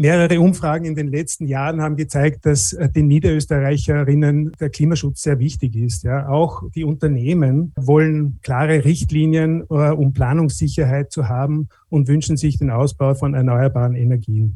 Mehrere 0.00 0.40
Umfragen 0.40 0.86
in 0.86 0.94
den 0.94 1.08
letzten 1.08 1.46
Jahren 1.46 1.82
haben 1.82 1.94
gezeigt, 1.94 2.46
dass 2.46 2.72
äh, 2.72 2.88
den 2.88 3.06
Niederösterreicherinnen 3.08 4.52
der 4.58 4.70
Klimaschutz 4.70 5.20
sehr 5.20 5.38
wichtig 5.38 5.76
ist. 5.76 6.04
Ja, 6.04 6.26
auch 6.26 6.62
die 6.74 6.84
Unternehmen 6.84 7.74
wollen 7.76 8.38
klare 8.40 8.86
Richtlinien, 8.86 9.60
äh, 9.68 9.90
um 9.90 10.14
Planungssicherheit 10.14 11.12
zu 11.12 11.28
haben 11.28 11.68
und 11.90 12.08
wünschen 12.08 12.38
sich 12.38 12.56
den 12.56 12.70
Ausbau 12.70 13.14
von 13.14 13.34
erneuerbaren 13.34 13.94
Energien. 13.94 14.54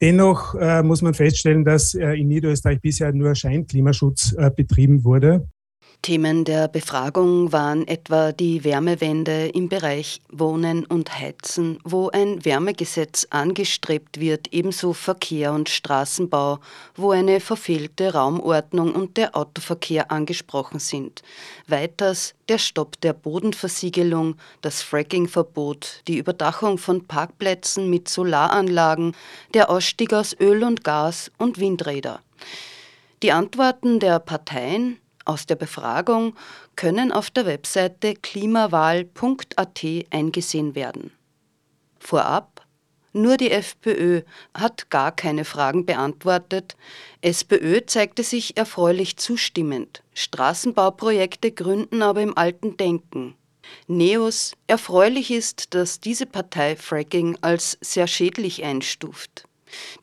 Dennoch 0.00 0.54
äh, 0.54 0.82
muss 0.82 1.02
man 1.02 1.12
feststellen, 1.12 1.66
dass 1.66 1.92
in 1.92 2.28
Niederösterreich 2.28 2.80
bisher 2.80 3.12
nur 3.12 3.34
Scheinklimaschutz 3.34 4.34
betrieben 4.56 5.04
wurde. 5.04 5.46
Themen 6.02 6.46
der 6.46 6.66
Befragung 6.68 7.52
waren 7.52 7.86
etwa 7.86 8.32
die 8.32 8.64
Wärmewende 8.64 9.48
im 9.48 9.68
Bereich 9.68 10.22
Wohnen 10.30 10.86
und 10.86 11.18
Heizen, 11.18 11.78
wo 11.84 12.08
ein 12.08 12.42
Wärmegesetz 12.42 13.26
angestrebt 13.28 14.18
wird, 14.18 14.48
ebenso 14.50 14.94
Verkehr 14.94 15.52
und 15.52 15.68
Straßenbau, 15.68 16.58
wo 16.96 17.10
eine 17.10 17.38
verfehlte 17.40 18.14
Raumordnung 18.14 18.94
und 18.94 19.18
der 19.18 19.36
Autoverkehr 19.36 20.10
angesprochen 20.10 20.78
sind. 20.78 21.22
Weiters 21.66 22.34
der 22.48 22.56
Stopp 22.56 22.98
der 23.02 23.12
Bodenversiegelung, 23.12 24.36
das 24.62 24.80
Frackingverbot, 24.80 26.02
die 26.08 26.16
Überdachung 26.16 26.78
von 26.78 27.04
Parkplätzen 27.04 27.90
mit 27.90 28.08
Solaranlagen, 28.08 29.14
der 29.52 29.68
Ausstieg 29.68 30.14
aus 30.14 30.34
Öl 30.40 30.64
und 30.64 30.82
Gas 30.82 31.30
und 31.36 31.60
Windräder. 31.60 32.20
Die 33.22 33.32
Antworten 33.32 34.00
der 34.00 34.18
Parteien 34.18 34.96
aus 35.24 35.46
der 35.46 35.56
Befragung 35.56 36.34
können 36.76 37.12
auf 37.12 37.30
der 37.30 37.46
Webseite 37.46 38.14
klimawahl.at 38.14 39.84
eingesehen 40.10 40.74
werden. 40.74 41.12
Vorab, 41.98 42.66
nur 43.12 43.36
die 43.36 43.50
FPÖ 43.50 44.22
hat 44.54 44.88
gar 44.88 45.10
keine 45.10 45.44
Fragen 45.44 45.84
beantwortet. 45.84 46.76
SPÖ 47.22 47.84
zeigte 47.84 48.22
sich 48.22 48.56
erfreulich 48.56 49.16
zustimmend. 49.16 50.02
Straßenbauprojekte 50.14 51.50
gründen 51.50 52.02
aber 52.02 52.22
im 52.22 52.36
alten 52.36 52.76
Denken. 52.76 53.34
Neos 53.86 54.52
erfreulich 54.68 55.30
ist, 55.30 55.74
dass 55.74 56.00
diese 56.00 56.26
Partei 56.26 56.76
Fracking 56.76 57.36
als 57.40 57.78
sehr 57.80 58.06
schädlich 58.06 58.64
einstuft. 58.64 59.44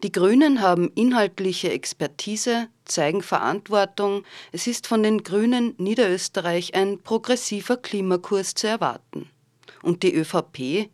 Die 0.03 0.11
Grünen 0.11 0.61
haben 0.61 0.91
inhaltliche 0.95 1.71
Expertise, 1.71 2.67
zeigen 2.85 3.21
Verantwortung. 3.21 4.23
Es 4.51 4.67
ist 4.67 4.87
von 4.87 5.03
den 5.03 5.23
Grünen 5.23 5.73
Niederösterreich 5.77 6.75
ein 6.75 6.99
progressiver 6.99 7.77
Klimakurs 7.77 8.53
zu 8.53 8.67
erwarten. 8.67 9.29
Und 9.81 10.03
die 10.03 10.13
ÖVP? 10.13 10.89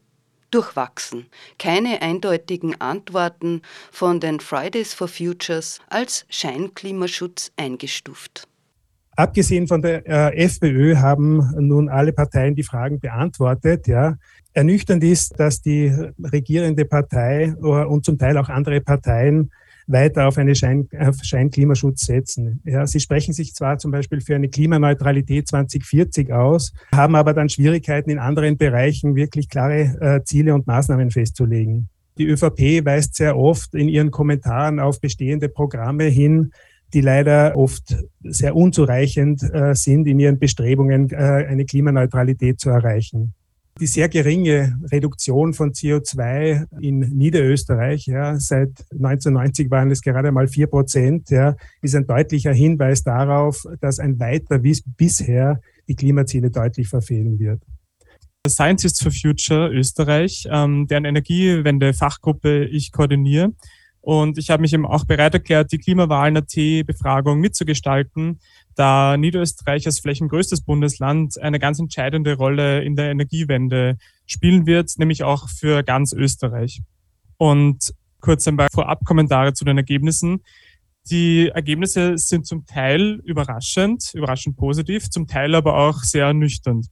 Durchwachsen. 0.51 1.25
Keine 1.58 2.03
eindeutigen 2.03 2.80
Antworten 2.80 3.63
von 3.92 4.20
den 4.20 4.39
Fridays 4.39 4.94
for 4.94 5.08
Futures 5.08 5.80
als 5.89 6.25
Scheinklimaschutz 6.30 7.51
eingestuft. 7.58 8.48
Abgesehen 9.15 9.68
von 9.68 9.82
der 9.82 10.08
äh, 10.08 10.46
FPÖ 10.46 10.98
haben 10.98 11.51
nun 11.60 11.89
alle 11.89 12.13
Parteien 12.13 12.56
die 12.56 12.63
Fragen 12.63 13.00
beantwortet. 13.00 13.88
Ja. 13.88 14.18
Ernüchternd 14.53 15.03
ist, 15.03 15.39
dass 15.39 15.62
die 15.62 15.93
regierende 16.24 16.86
Partei 16.86 17.55
äh, 17.57 17.86
und 17.86 18.05
zum 18.05 18.17
Teil 18.17 18.38
auch 18.38 18.50
andere 18.50 18.81
Parteien 18.81 19.51
weiter 19.88 20.27
auf 20.27 20.38
einen 20.38 20.55
Schein, 20.55 20.88
Scheinklimaschutz 21.22 22.05
setzen. 22.05 22.62
Ja, 22.63 22.88
sie 22.88 23.00
sprechen 23.00 23.33
sich 23.33 23.53
zwar 23.53 23.77
zum 23.77 23.91
Beispiel 23.91 24.22
für 24.22 24.36
eine 24.36 24.50
Klimaneutralität 24.50 25.48
2040 25.48 26.31
aus, 26.31 26.74
haben 26.93 27.15
aber 27.15 27.33
dann 27.33 27.50
Schwierigkeiten 27.50 28.10
in 28.10 28.19
anderen 28.19 28.57
Bereichen 28.57 29.15
wirklich 29.15 29.50
klare 29.50 29.98
äh, 30.00 30.24
Ziele 30.24 30.53
und 30.53 30.67
Maßnahmen 30.67 31.12
festzulegen. 31.12 31.89
Die 32.17 32.27
ÖVP 32.27 32.86
weist 32.86 33.15
sehr 33.15 33.38
oft 33.38 33.74
in 33.74 33.89
ihren 33.89 34.12
Kommentaren 34.12 34.79
auf 34.79 35.01
bestehende 35.01 35.50
Programme 35.50 36.05
hin, 36.05 36.51
die 36.93 37.01
leider 37.01 37.57
oft 37.57 37.98
sehr 38.24 38.55
unzureichend 38.55 39.41
äh, 39.41 39.74
sind 39.74 40.07
in 40.07 40.19
ihren 40.19 40.38
Bestrebungen, 40.38 41.10
äh, 41.10 41.15
eine 41.15 41.65
Klimaneutralität 41.65 42.60
zu 42.60 42.69
erreichen. 42.69 43.33
Die 43.80 43.88
sehr 43.88 44.08
geringe 44.08 44.80
Reduktion 44.92 45.53
von 45.53 45.72
CO2 45.72 46.68
in 46.80 47.00
Niederösterreich, 47.00 48.06
ja, 48.06 48.39
seit 48.39 48.70
1990 48.92 49.72
waren 49.72 49.89
es 49.89 50.01
gerade 50.01 50.32
mal 50.32 50.48
vier 50.48 50.68
Prozent, 50.68 51.32
ja, 51.32 51.56
ist 51.82 51.96
ein 51.96 52.06
deutlicher 52.06 52.53
Hinweis 52.53 53.03
darauf, 53.03 53.65
dass 53.82 53.98
ein 53.98 54.20
weiter 54.20 54.62
wie 54.62 54.80
bisher 54.96 55.60
die 55.88 55.96
Klimaziele 55.96 56.51
deutlich 56.51 56.88
verfehlen 56.88 57.39
wird. 57.39 57.62
Scientists 58.48 59.01
for 59.01 59.12
Future 59.12 59.70
Österreich, 59.70 60.48
ähm, 60.51 60.86
deren 60.88 61.06
Energiewende-Fachgruppe 61.06 62.65
ich 62.65 62.92
koordiniere, 62.92 63.53
und 64.03 64.38
ich 64.38 64.50
habe 64.50 64.60
mich 64.60 64.74
eben 64.74 64.86
auch 64.86 65.05
bereit 65.05 65.33
erklärt, 65.33 65.72
die 65.72 65.77
Klimawahlen.at-Befragung 65.77 67.39
mitzugestalten, 67.39 68.41
da 68.75 69.15
Niederösterreich 69.15 69.86
als 69.86 70.00
flächengrößtes 70.00 70.62
Bundesland 70.65 71.41
eine 71.41 71.57
ganz 71.57 71.79
entscheidende 71.79 72.36
Rolle 72.36 72.83
in 72.83 72.98
der 72.98 73.12
Energiewende 73.12 73.98
spielen 74.25 74.65
wird, 74.65 74.91
nämlich 74.98 75.24
auch 75.24 75.48
für 75.48 75.83
ganz 75.83 76.12
Österreich. 76.12 76.81
Und 77.38 77.93
kurz 78.19 78.45
ein 78.45 78.57
paar 78.57 78.67
Vorabkommentare 78.74 79.53
zu 79.53 79.63
den 79.63 79.77
Ergebnissen. 79.77 80.41
Die 81.10 81.48
Ergebnisse 81.48 82.17
sind 82.17 82.45
zum 82.45 82.65
Teil 82.65 83.22
überraschend, 83.24 84.12
überraschend 84.13 84.57
positiv, 84.57 85.10
zum 85.12 85.27
Teil 85.27 85.55
aber 85.55 85.77
auch 85.77 86.00
sehr 86.00 86.25
ernüchternd. 86.25 86.88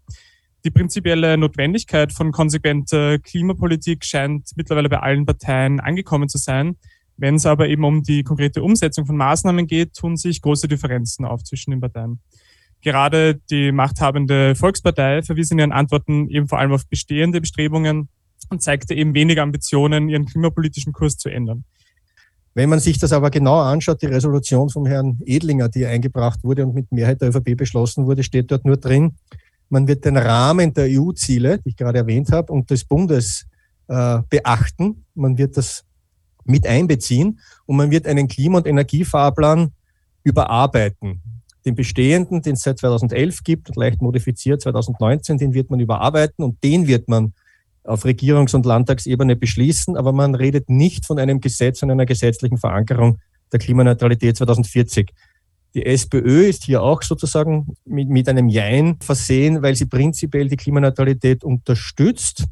Die 0.64 0.72
prinzipielle 0.72 1.38
Notwendigkeit 1.38 2.14
von 2.14 2.32
konsequenter 2.32 3.20
Klimapolitik 3.20 4.06
scheint 4.06 4.52
mittlerweile 4.56 4.88
bei 4.88 5.00
allen 5.00 5.26
Parteien 5.26 5.82
angekommen 5.82 6.30
zu 6.30 6.38
sein. 6.38 6.78
Wenn 7.22 7.36
es 7.36 7.46
aber 7.46 7.70
eben 7.70 7.86
um 7.86 8.02
die 8.02 8.24
konkrete 8.24 8.64
Umsetzung 8.64 9.06
von 9.06 9.16
Maßnahmen 9.16 9.68
geht, 9.68 9.94
tun 9.94 10.18
sich 10.18 10.42
große 10.42 10.68
Differenzen 10.68 11.24
auf 11.24 11.44
zwischen 11.44 11.70
den 11.70 11.80
Parteien. 11.80 12.20
Gerade 12.82 13.40
die 13.52 13.72
machthabende 13.72 14.56
Volkspartei 14.56 15.22
verwies 15.22 15.52
in 15.52 15.60
ihren 15.60 15.72
Antworten 15.72 16.28
eben 16.30 16.48
vor 16.48 16.58
allem 16.58 16.72
auf 16.72 16.88
bestehende 16.88 17.40
Bestrebungen 17.40 18.10
und 18.50 18.64
zeigte 18.64 18.96
eben 18.96 19.14
weniger 19.14 19.44
Ambitionen, 19.44 20.10
ihren 20.10 20.26
klimapolitischen 20.26 20.94
Kurs 20.94 21.18
zu 21.18 21.30
ändern. 21.30 21.64
Wenn 22.56 22.70
man 22.70 22.80
sich 22.80 22.98
das 22.98 23.14
aber 23.14 23.30
genau 23.30 23.60
anschaut, 23.60 24.02
die 24.02 24.08
Resolution 24.08 24.70
vom 24.70 24.88
Herrn 24.88 25.20
Edlinger, 25.24 25.70
die 25.70 25.86
eingebracht 25.86 26.44
wurde 26.44 26.66
und 26.66 26.74
mit 26.74 26.92
Mehrheit 26.92 27.22
der 27.22 27.30
ÖVP 27.30 27.56
beschlossen 27.56 28.08
wurde, 28.08 28.24
steht 28.24 28.50
dort 28.50 28.66
nur 28.66 28.78
drin, 28.78 29.16
man 29.70 29.88
wird 29.88 30.06
den 30.06 30.18
Rahmen 30.18 30.74
der 30.74 30.88
EU-Ziele, 30.90 31.60
die 31.60 31.70
ich 31.70 31.78
gerade 31.78 32.00
erwähnt 32.00 32.32
habe, 32.32 32.52
und 32.52 32.72
des 32.72 32.84
Bundes 32.84 33.46
äh, 33.90 34.22
beachten. 34.28 35.06
Man 35.14 35.38
wird 35.38 35.56
das 35.56 35.86
mit 36.46 36.68
einbeziehen 36.68 37.40
und 37.66 37.78
man 37.78 37.92
wird 37.92 38.08
einen 38.08 38.28
Klima- 38.28 38.58
und 38.58 38.68
Energiefahrplan 38.68 39.72
überarbeiten. 40.24 41.22
Den 41.66 41.76
bestehenden, 41.76 42.42
den 42.42 42.54
es 42.54 42.64
seit 42.64 42.80
2011 42.80 43.44
gibt 43.44 43.70
und 43.70 43.76
leicht 43.76 44.02
modifiziert 44.02 44.62
2019, 44.62 45.38
den 45.38 45.54
wird 45.54 45.70
man 45.70 45.80
überarbeiten 45.80 46.44
und 46.44 46.64
den 46.64 46.88
wird 46.88 47.08
man 47.08 47.34
auf 47.84 48.06
Regierungs- 48.06 48.56
und 48.56 48.66
Landtagsebene 48.66 49.36
beschließen, 49.36 49.98
aber 49.98 50.12
man 50.12 50.36
redet 50.36 50.70
nicht 50.70 51.06
von 51.06 51.20
einem 51.20 51.40
Gesetz 51.40 51.82
und 51.84 51.92
einer 51.92 52.06
gesetzlichen 52.06 52.58
Verankerung 52.58 53.20
der 53.52 53.60
Klimaneutralität 53.60 54.38
2040. 54.38 55.12
Die 55.74 55.86
SPÖ 55.86 56.48
ist 56.48 56.66
hier 56.66 56.82
auch 56.82 57.02
sozusagen 57.02 57.76
mit, 57.86 58.10
mit 58.10 58.28
einem 58.28 58.50
Jein 58.50 58.98
versehen, 59.02 59.62
weil 59.62 59.76
sie 59.76 59.86
prinzipiell 59.86 60.48
die 60.48 60.58
Klimaneutralität 60.58 61.44
unterstützt, 61.44 62.46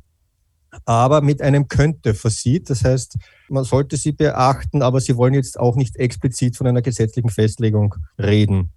aber 0.85 1.21
mit 1.21 1.41
einem 1.41 1.67
könnte 1.67 2.13
versieht. 2.13 2.69
Das 2.69 2.83
heißt, 2.83 3.17
man 3.49 3.63
sollte 3.63 3.97
sie 3.97 4.11
beachten, 4.11 4.81
aber 4.81 5.01
sie 5.01 5.17
wollen 5.17 5.33
jetzt 5.33 5.59
auch 5.59 5.75
nicht 5.75 5.95
explizit 5.95 6.57
von 6.57 6.67
einer 6.67 6.81
gesetzlichen 6.81 7.29
Festlegung 7.29 7.95
reden. 8.17 8.71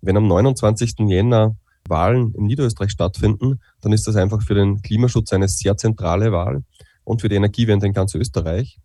Wenn 0.00 0.16
am 0.16 0.26
29. 0.26 0.94
Jänner 1.00 1.56
Wahlen 1.88 2.34
in 2.34 2.46
Niederösterreich 2.46 2.90
stattfinden, 2.90 3.60
dann 3.80 3.92
ist 3.92 4.06
das 4.06 4.16
einfach 4.16 4.42
für 4.42 4.54
den 4.54 4.82
Klimaschutz 4.82 5.32
eine 5.32 5.48
sehr 5.48 5.76
zentrale 5.76 6.32
Wahl 6.32 6.62
und 7.04 7.20
für 7.20 7.28
die 7.28 7.36
Energiewende 7.36 7.86
in 7.86 7.92
ganz 7.92 8.14
Österreich. 8.14 8.78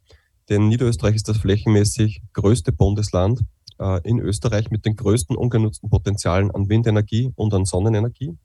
denn 0.50 0.68
Niederösterreich 0.68 1.16
ist 1.16 1.28
das 1.28 1.38
flächenmäßig 1.38 2.22
größte 2.34 2.72
Bundesland 2.72 3.42
äh, 3.80 4.00
in 4.08 4.20
Österreich 4.20 4.70
mit 4.70 4.86
den 4.86 4.96
größten 4.96 5.36
ungenutzten 5.36 5.90
Potenzialen 5.90 6.52
an 6.52 6.70
Windenergie 6.70 7.32
und 7.36 7.54
an 7.54 7.66
Sonnenenergie. 7.66 8.38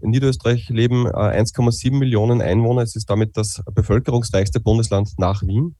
In 0.00 0.10
Niederösterreich 0.10 0.68
leben 0.68 1.06
1,7 1.06 1.86
äh, 1.86 1.90
Millionen 1.90 2.40
Einwohner. 2.40 2.82
Es 2.82 2.96
ist 2.96 3.10
damit 3.10 3.36
das 3.36 3.62
bevölkerungsreichste 3.74 4.60
Bundesland 4.60 5.10
nach 5.18 5.42
Wien. 5.42 5.76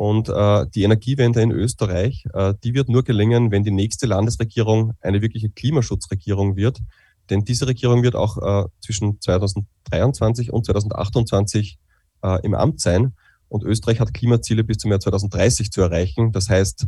Und 0.00 0.28
äh, 0.28 0.66
die 0.74 0.84
Energiewende 0.84 1.42
in 1.42 1.50
Österreich, 1.50 2.24
äh, 2.32 2.54
die 2.64 2.74
wird 2.74 2.88
nur 2.88 3.02
gelingen, 3.02 3.50
wenn 3.50 3.64
die 3.64 3.70
nächste 3.70 4.06
Landesregierung 4.06 4.94
eine 5.00 5.20
wirkliche 5.20 5.50
Klimaschutzregierung 5.50 6.56
wird. 6.56 6.80
Denn 7.28 7.44
diese 7.44 7.66
Regierung 7.66 8.02
wird 8.02 8.16
auch 8.16 8.38
äh, 8.38 8.68
zwischen 8.80 9.20
2023 9.20 10.52
und 10.52 10.64
2028 10.64 11.78
äh, 12.22 12.40
im 12.42 12.54
Amt 12.54 12.80
sein. 12.80 13.14
Und 13.48 13.64
Österreich 13.64 14.00
hat 14.00 14.14
Klimaziele 14.14 14.64
bis 14.64 14.78
zum 14.78 14.90
Jahr 14.90 15.00
2030 15.00 15.70
zu 15.70 15.82
erreichen. 15.82 16.32
Das 16.32 16.48
heißt, 16.48 16.86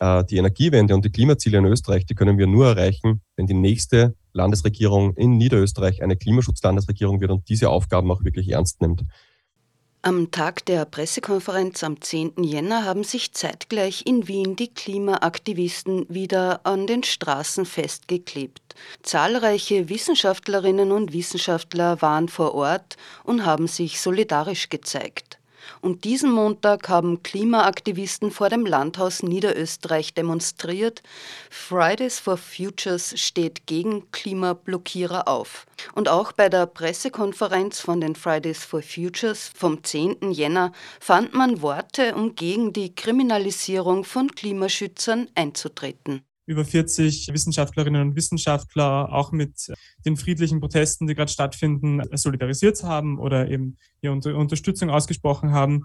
die 0.00 0.36
Energiewende 0.36 0.94
und 0.94 1.04
die 1.04 1.10
Klimaziele 1.10 1.58
in 1.58 1.66
Österreich, 1.66 2.06
die 2.06 2.14
können 2.14 2.38
wir 2.38 2.46
nur 2.46 2.68
erreichen, 2.68 3.20
wenn 3.36 3.46
die 3.46 3.54
nächste 3.54 4.14
Landesregierung 4.32 5.14
in 5.16 5.36
Niederösterreich 5.36 6.02
eine 6.02 6.16
Klimaschutzlandesregierung 6.16 7.20
wird 7.20 7.30
und 7.30 7.48
diese 7.48 7.68
Aufgaben 7.68 8.10
auch 8.10 8.24
wirklich 8.24 8.48
ernst 8.48 8.80
nimmt. 8.80 9.04
Am 10.02 10.30
Tag 10.30 10.64
der 10.64 10.86
Pressekonferenz 10.86 11.84
am 11.84 12.00
10. 12.00 12.42
Jänner 12.42 12.86
haben 12.86 13.04
sich 13.04 13.32
zeitgleich 13.32 14.06
in 14.06 14.26
Wien 14.28 14.56
die 14.56 14.72
Klimaaktivisten 14.72 16.06
wieder 16.08 16.64
an 16.64 16.86
den 16.86 17.02
Straßen 17.02 17.66
festgeklebt. 17.66 18.74
Zahlreiche 19.02 19.90
Wissenschaftlerinnen 19.90 20.90
und 20.90 21.12
Wissenschaftler 21.12 22.00
waren 22.00 22.28
vor 22.28 22.54
Ort 22.54 22.96
und 23.24 23.44
haben 23.44 23.66
sich 23.66 24.00
solidarisch 24.00 24.70
gezeigt. 24.70 25.39
Und 25.80 26.04
diesen 26.04 26.30
Montag 26.32 26.88
haben 26.88 27.22
Klimaaktivisten 27.22 28.30
vor 28.30 28.48
dem 28.48 28.66
Landhaus 28.66 29.22
Niederösterreich 29.22 30.14
demonstriert. 30.14 31.02
Fridays 31.50 32.18
for 32.18 32.36
Futures 32.36 33.18
steht 33.20 33.66
gegen 33.66 34.10
Klimablockierer 34.10 35.28
auf. 35.28 35.66
Und 35.94 36.08
auch 36.08 36.32
bei 36.32 36.48
der 36.48 36.66
Pressekonferenz 36.66 37.80
von 37.80 38.00
den 38.00 38.14
Fridays 38.14 38.64
for 38.64 38.82
Futures 38.82 39.50
vom 39.54 39.82
10. 39.82 40.32
Jänner 40.32 40.72
fand 41.00 41.34
man 41.34 41.62
Worte, 41.62 42.14
um 42.14 42.34
gegen 42.34 42.72
die 42.72 42.94
Kriminalisierung 42.94 44.04
von 44.04 44.30
Klimaschützern 44.30 45.28
einzutreten 45.34 46.22
über 46.50 46.64
40 46.64 47.28
Wissenschaftlerinnen 47.32 48.02
und 48.02 48.16
Wissenschaftler 48.16 49.12
auch 49.12 49.30
mit 49.30 49.72
den 50.04 50.16
friedlichen 50.16 50.58
Protesten, 50.58 51.06
die 51.06 51.14
gerade 51.14 51.30
stattfinden, 51.30 52.02
solidarisiert 52.12 52.82
haben 52.82 53.20
oder 53.20 53.48
eben 53.48 53.76
ihre 54.02 54.14
Unterstützung 54.14 54.90
ausgesprochen 54.90 55.52
haben. 55.52 55.84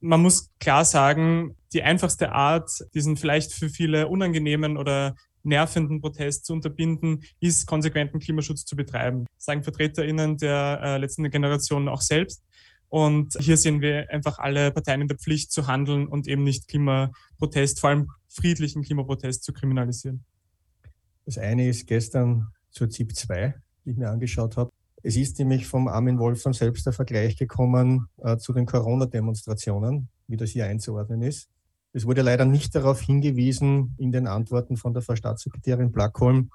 Man 0.00 0.22
muss 0.22 0.50
klar 0.58 0.84
sagen, 0.84 1.54
die 1.72 1.84
einfachste 1.84 2.32
Art, 2.32 2.68
diesen 2.94 3.16
vielleicht 3.16 3.52
für 3.52 3.68
viele 3.68 4.08
unangenehmen 4.08 4.76
oder 4.76 5.14
nervenden 5.44 6.00
Protest 6.00 6.46
zu 6.46 6.52
unterbinden, 6.52 7.22
ist 7.38 7.68
konsequenten 7.68 8.18
Klimaschutz 8.18 8.64
zu 8.64 8.74
betreiben. 8.74 9.26
Das 9.36 9.44
sagen 9.44 9.62
VertreterInnen 9.62 10.36
der 10.36 10.80
äh, 10.82 10.98
letzten 10.98 11.30
Generation 11.30 11.88
auch 11.88 12.00
selbst. 12.00 12.42
Und 12.88 13.36
hier 13.40 13.56
sehen 13.56 13.80
wir 13.80 14.10
einfach 14.10 14.38
alle 14.38 14.70
Parteien 14.70 15.00
in 15.00 15.08
der 15.08 15.18
Pflicht 15.18 15.52
zu 15.52 15.66
handeln 15.66 16.06
und 16.06 16.28
eben 16.28 16.44
nicht 16.44 16.68
Klimaprotest, 16.68 17.80
vor 17.80 17.90
allem 17.90 18.10
friedlichen 18.28 18.82
Klimaprotest 18.82 19.42
zu 19.42 19.52
kriminalisieren. 19.52 20.24
Das 21.24 21.38
eine 21.38 21.68
ist 21.68 21.86
gestern 21.86 22.48
zur 22.70 22.88
ZIP 22.88 23.14
2, 23.16 23.54
die 23.84 23.90
ich 23.90 23.96
mir 23.96 24.10
angeschaut 24.10 24.56
habe. 24.56 24.70
Es 25.02 25.16
ist 25.16 25.38
nämlich 25.38 25.66
vom 25.66 25.88
Armin 25.88 26.18
Wolfram 26.18 26.52
selbst 26.52 26.86
der 26.86 26.92
Vergleich 26.92 27.36
gekommen 27.36 28.08
äh, 28.18 28.36
zu 28.38 28.52
den 28.52 28.66
Corona-Demonstrationen, 28.66 30.08
wie 30.26 30.36
das 30.36 30.50
hier 30.50 30.66
einzuordnen 30.66 31.22
ist. 31.22 31.48
Es 31.92 32.06
wurde 32.06 32.22
leider 32.22 32.44
nicht 32.44 32.74
darauf 32.74 33.00
hingewiesen 33.00 33.94
in 33.98 34.12
den 34.12 34.26
Antworten 34.26 34.76
von 34.76 34.92
der 34.92 35.02
Frau 35.02 35.16
Staatssekretärin 35.16 35.92
Blackholm, 35.92 36.50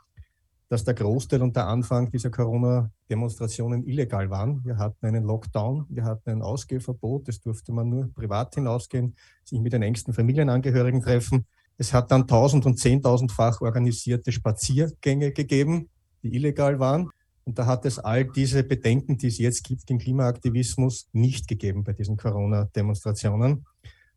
dass 0.72 0.86
der 0.86 0.94
Großteil 0.94 1.42
und 1.42 1.58
der 1.58 1.68
Anfang 1.68 2.10
dieser 2.12 2.30
Corona-Demonstrationen 2.30 3.86
illegal 3.86 4.30
waren. 4.30 4.64
Wir 4.64 4.78
hatten 4.78 5.06
einen 5.06 5.26
Lockdown, 5.26 5.86
wir 5.90 6.06
hatten 6.06 6.30
ein 6.30 6.42
Ausgehverbot, 6.42 7.28
es 7.28 7.42
durfte 7.42 7.74
man 7.74 7.90
nur 7.90 8.10
privat 8.14 8.56
hinausgehen, 8.56 9.18
sich 9.44 9.60
mit 9.60 9.74
den 9.74 9.82
engsten 9.82 10.14
Familienangehörigen 10.14 11.02
treffen. 11.02 11.46
Es 11.78 11.92
hat 11.92 12.10
dann 12.10 12.26
tausend- 12.26 12.66
und 12.66 12.80
zehntausendfach 12.80 13.60
organisierte 13.60 14.32
Spaziergänge 14.32 15.34
gegeben, 15.34 15.90
die 16.24 16.34
illegal 16.38 16.80
waren. 16.80 17.10
Und 17.44 17.60
da 17.60 17.66
hat 17.66 17.86
es 17.86 18.00
all 18.00 18.24
diese 18.24 18.64
Bedenken, 18.64 19.18
die 19.18 19.28
es 19.28 19.40
jetzt 19.40 19.66
gibt, 19.66 19.90
den 19.90 20.00
Klimaaktivismus 20.00 21.10
nicht 21.12 21.50
gegeben 21.50 21.84
bei 21.84 21.92
diesen 21.92 22.16
Corona-Demonstrationen. 22.16 23.66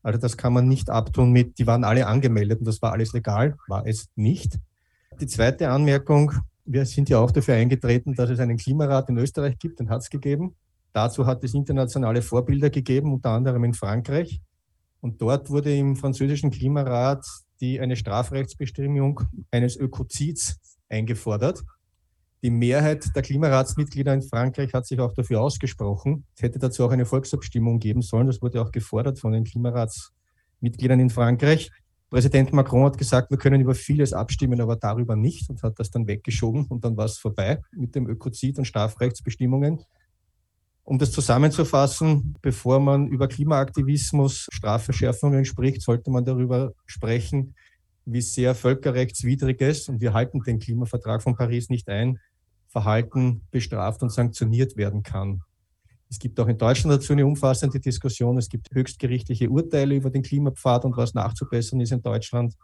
Also 0.04 0.20
das 0.20 0.36
kann 0.36 0.52
man 0.52 0.68
nicht 0.68 0.88
abtun 0.88 1.32
mit, 1.32 1.58
die 1.58 1.66
waren 1.66 1.82
alle 1.82 2.06
angemeldet 2.06 2.60
und 2.60 2.66
das 2.66 2.80
war 2.80 2.92
alles 2.92 3.12
legal, 3.12 3.56
war 3.66 3.84
es 3.88 4.06
nicht. 4.14 4.60
Die 5.20 5.26
zweite 5.28 5.68
Anmerkung, 5.70 6.32
wir 6.64 6.84
sind 6.86 7.08
ja 7.08 7.18
auch 7.18 7.30
dafür 7.30 7.54
eingetreten, 7.54 8.14
dass 8.14 8.30
es 8.30 8.40
einen 8.40 8.56
Klimarat 8.56 9.08
in 9.08 9.18
Österreich 9.18 9.58
gibt, 9.58 9.78
den 9.78 9.88
hat 9.88 10.02
es 10.02 10.10
gegeben. 10.10 10.56
Dazu 10.92 11.26
hat 11.26 11.44
es 11.44 11.54
internationale 11.54 12.20
Vorbilder 12.20 12.70
gegeben, 12.70 13.12
unter 13.12 13.30
anderem 13.30 13.64
in 13.64 13.74
Frankreich. 13.74 14.40
Und 15.00 15.20
dort 15.22 15.50
wurde 15.50 15.74
im 15.76 15.96
französischen 15.96 16.50
Klimarat 16.50 17.24
die 17.60 17.78
eine 17.80 17.96
Strafrechtsbestimmung 17.96 19.20
eines 19.50 19.76
Ökozids 19.76 20.58
eingefordert. 20.88 21.62
Die 22.42 22.50
Mehrheit 22.50 23.14
der 23.14 23.22
Klimaratsmitglieder 23.22 24.12
in 24.12 24.22
Frankreich 24.22 24.74
hat 24.74 24.86
sich 24.86 24.98
auch 25.00 25.14
dafür 25.14 25.40
ausgesprochen. 25.40 26.24
Es 26.36 26.42
hätte 26.42 26.58
dazu 26.58 26.84
auch 26.84 26.90
eine 26.90 27.06
Volksabstimmung 27.06 27.78
geben 27.78 28.02
sollen. 28.02 28.26
Das 28.26 28.42
wurde 28.42 28.60
auch 28.60 28.72
gefordert 28.72 29.18
von 29.18 29.32
den 29.32 29.44
Klimaratsmitgliedern 29.44 31.00
in 31.00 31.10
Frankreich. 31.10 31.70
Präsident 32.14 32.52
Macron 32.52 32.84
hat 32.84 32.96
gesagt, 32.96 33.32
wir 33.32 33.38
können 33.38 33.60
über 33.60 33.74
vieles 33.74 34.12
abstimmen, 34.12 34.60
aber 34.60 34.76
darüber 34.76 35.16
nicht 35.16 35.50
und 35.50 35.64
hat 35.64 35.80
das 35.80 35.90
dann 35.90 36.06
weggeschoben 36.06 36.64
und 36.66 36.84
dann 36.84 36.96
war 36.96 37.06
es 37.06 37.18
vorbei 37.18 37.60
mit 37.72 37.96
dem 37.96 38.08
Ökozid 38.08 38.56
und 38.56 38.66
Strafrechtsbestimmungen. 38.66 39.80
Um 40.84 41.00
das 41.00 41.10
zusammenzufassen, 41.10 42.36
bevor 42.40 42.78
man 42.78 43.08
über 43.08 43.26
Klimaaktivismus, 43.26 44.46
Strafverschärfungen 44.52 45.44
spricht, 45.44 45.82
sollte 45.82 46.12
man 46.12 46.24
darüber 46.24 46.72
sprechen, 46.86 47.56
wie 48.04 48.20
sehr 48.20 48.54
völkerrechtswidriges, 48.54 49.88
und 49.88 50.00
wir 50.00 50.12
halten 50.12 50.40
den 50.40 50.60
Klimavertrag 50.60 51.20
von 51.20 51.34
Paris 51.34 51.68
nicht 51.68 51.88
ein, 51.88 52.20
Verhalten 52.68 53.40
bestraft 53.50 54.04
und 54.04 54.12
sanktioniert 54.12 54.76
werden 54.76 55.02
kann. 55.02 55.42
Es 56.14 56.20
gibt 56.20 56.38
auch 56.38 56.46
in 56.46 56.56
Deutschland 56.56 56.96
dazu 56.96 57.12
eine 57.12 57.26
umfassende 57.26 57.80
Diskussion. 57.80 58.38
Es 58.38 58.48
gibt 58.48 58.70
höchstgerichtliche 58.72 59.50
Urteile 59.50 59.96
über 59.96 60.10
den 60.10 60.22
Klimapfad 60.22 60.84
und 60.84 60.96
was 60.96 61.12
nachzubessern 61.12 61.80
ist 61.80 61.90
in 61.90 62.02
Deutschland. 62.02 62.54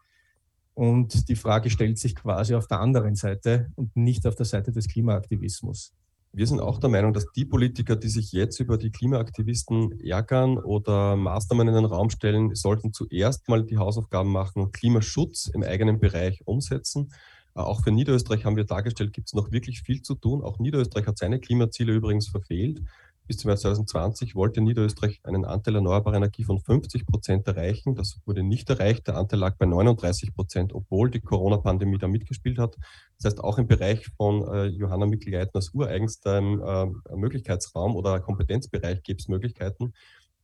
Und 0.75 1.29
die 1.29 1.35
Frage 1.35 1.69
stellt 1.69 1.99
sich 1.99 2.15
quasi 2.15 2.55
auf 2.55 2.69
der 2.69 2.79
anderen 2.79 3.17
Seite 3.17 3.67
und 3.75 3.97
nicht 3.97 4.25
auf 4.29 4.37
der 4.37 4.47
Seite 4.47 4.71
des 4.71 4.87
Klimaaktivismus. 4.87 5.93
Wir 6.33 6.47
sind 6.47 6.61
auch 6.61 6.79
der 6.79 6.91
Meinung, 6.91 7.13
dass 7.13 7.27
die 7.33 7.45
Politiker, 7.45 7.97
die 7.97 8.09
sich 8.09 8.31
jetzt 8.31 8.61
über 8.61 8.79
die 8.79 8.93
Klimaaktivisten 8.93 9.99
ärgern 9.99 10.57
oder 10.57 11.17
Maßnahmen 11.17 11.67
in 11.67 11.75
den 11.75 11.87
Raum 11.87 12.09
stellen, 12.09 12.55
sollten 12.55 12.93
zuerst 12.93 13.49
mal 13.49 13.65
die 13.65 13.79
Hausaufgaben 13.79 14.31
machen 14.31 14.63
und 14.63 14.73
Klimaschutz 14.73 15.49
im 15.53 15.65
eigenen 15.65 15.99
Bereich 15.99 16.41
umsetzen. 16.45 17.11
Äh, 17.57 17.61
auch 17.63 17.83
für 17.83 17.91
Niederösterreich 17.91 18.45
haben 18.45 18.55
wir 18.55 18.65
dargestellt, 18.65 19.13
gibt 19.13 19.27
es 19.27 19.35
noch 19.35 19.51
wirklich 19.51 19.83
viel 19.83 20.03
zu 20.03 20.15
tun. 20.15 20.41
Auch 20.45 20.61
Niederösterreich 20.61 21.09
hat 21.09 21.19
seine 21.19 21.41
Klimaziele 21.41 21.93
übrigens 21.93 22.29
verfehlt. 22.29 22.81
Bis 23.31 23.37
zum 23.37 23.49
Jahr 23.49 23.59
2020 23.59 24.35
wollte 24.35 24.61
Niederösterreich 24.61 25.21
einen 25.23 25.45
Anteil 25.45 25.77
erneuerbarer 25.77 26.17
Energie 26.17 26.43
von 26.43 26.59
50 26.59 27.07
Prozent 27.07 27.47
erreichen. 27.47 27.95
Das 27.95 28.19
wurde 28.27 28.43
nicht 28.43 28.69
erreicht. 28.69 29.07
Der 29.07 29.17
Anteil 29.17 29.39
lag 29.39 29.55
bei 29.57 29.67
39 29.67 30.35
Prozent, 30.35 30.75
obwohl 30.75 31.13
die 31.13 31.21
Corona-Pandemie 31.21 31.99
da 31.99 32.09
mitgespielt 32.09 32.59
hat. 32.59 32.77
Das 33.19 33.27
heißt, 33.27 33.45
auch 33.45 33.59
im 33.59 33.69
Bereich 33.69 34.09
von 34.17 34.43
äh, 34.53 34.65
Johanna 34.65 35.07
Mikl-Leitners 35.07 35.73
ureigenstem 35.73 36.61
äh, 36.61 37.15
Möglichkeitsraum 37.15 37.95
oder 37.95 38.19
Kompetenzbereich 38.19 39.05
gibt 39.05 39.21
es 39.21 39.29
Möglichkeiten. 39.29 39.93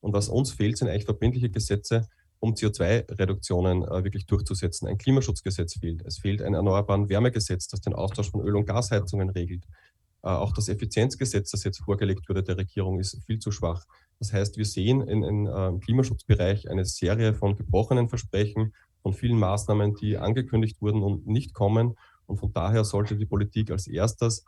Und 0.01 0.13
was 0.13 0.29
uns 0.29 0.53
fehlt, 0.53 0.79
sind 0.79 0.87
eigentlich 0.87 1.07
verbindliche 1.07 1.51
Gesetze, 1.51 2.07
um 2.39 2.55
CO2-Reduktionen 2.55 3.83
äh, 3.83 4.05
wirklich 4.05 4.27
durchzusetzen. 4.27 4.87
Ein 4.87 4.99
Klimaschutzgesetz 4.99 5.81
fehlt. 5.81 6.03
Es 6.07 6.19
fehlt 6.19 6.41
ein 6.41 6.55
erneuerbaren 6.55 7.09
Wärmegesetz, 7.09 7.67
das 7.67 7.81
den 7.81 7.95
Austausch 7.95 8.31
von 8.31 8.43
Öl- 8.43 8.55
und 8.55 8.67
Gasheizungen 8.67 9.31
regelt. 9.31 9.65
Äh, 10.27 10.31
auch 10.31 10.53
das 10.53 10.69
Effizienzgesetz, 10.69 11.53
das 11.53 11.63
jetzt 11.63 11.79
vorgelegt 11.85 12.29
wurde 12.29 12.43
der 12.43 12.59
Regierung, 12.59 12.99
ist 12.99 13.23
viel 13.27 13.39
zu 13.39 13.53
schwach. 13.53 13.87
Das 14.19 14.33
heißt, 14.33 14.57
wir 14.57 14.65
sehen 14.65 15.01
in, 15.03 15.23
in, 15.23 15.47
äh, 15.47 15.69
im 15.69 15.79
Klimaschutzbereich 15.79 16.69
eine 16.69 16.85
Serie 16.85 17.33
von 17.33 17.55
gebrochenen 17.55 18.09
Versprechen, 18.09 18.75
von 19.03 19.13
vielen 19.13 19.39
Maßnahmen, 19.39 19.95
die 19.95 20.19
angekündigt 20.19 20.83
wurden 20.83 21.03
und 21.05 21.29
nicht 21.29 21.55
kommen. 21.55 21.97
Und 22.27 22.39
von 22.39 22.53
daher 22.53 22.83
sollte 22.83 23.17
die 23.17 23.25
Politik 23.25 23.71
als 23.71 23.87
erstes 23.87 24.45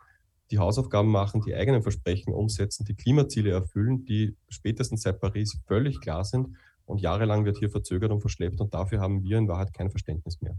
die 0.50 0.58
Hausaufgaben 0.58 1.10
machen, 1.10 1.42
die 1.42 1.54
eigenen 1.54 1.82
Versprechen 1.82 2.32
umsetzen, 2.32 2.84
die 2.84 2.96
Klimaziele 2.96 3.52
erfüllen, 3.52 4.04
die 4.04 4.34
spätestens 4.48 5.02
seit 5.02 5.20
Paris 5.20 5.60
völlig 5.68 6.00
klar 6.00 6.24
sind. 6.24 6.56
Und 6.86 7.00
jahrelang 7.00 7.44
wird 7.44 7.58
hier 7.58 7.70
verzögert 7.70 8.10
und 8.10 8.20
verschleppt. 8.20 8.60
Und 8.60 8.74
dafür 8.74 8.98
haben 8.98 9.22
wir 9.22 9.38
in 9.38 9.46
Wahrheit 9.46 9.72
kein 9.74 9.90
Verständnis 9.90 10.40
mehr. 10.40 10.56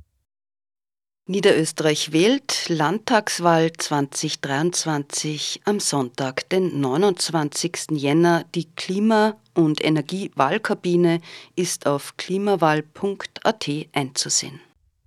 Niederösterreich 1.31 2.11
wählt 2.11 2.69
Landtagswahl 2.69 3.71
2023 3.71 5.61
am 5.63 5.79
Sonntag, 5.79 6.49
den 6.49 6.81
29. 6.81 7.91
Jänner. 7.91 8.45
Die 8.55 8.65
Klima- 8.73 9.35
und 9.53 9.85
Energiewahlkabine 9.85 11.21
ist 11.55 11.85
auf 11.85 12.17
klimawahl.at 12.17 13.69
einzusehen. 13.93 14.59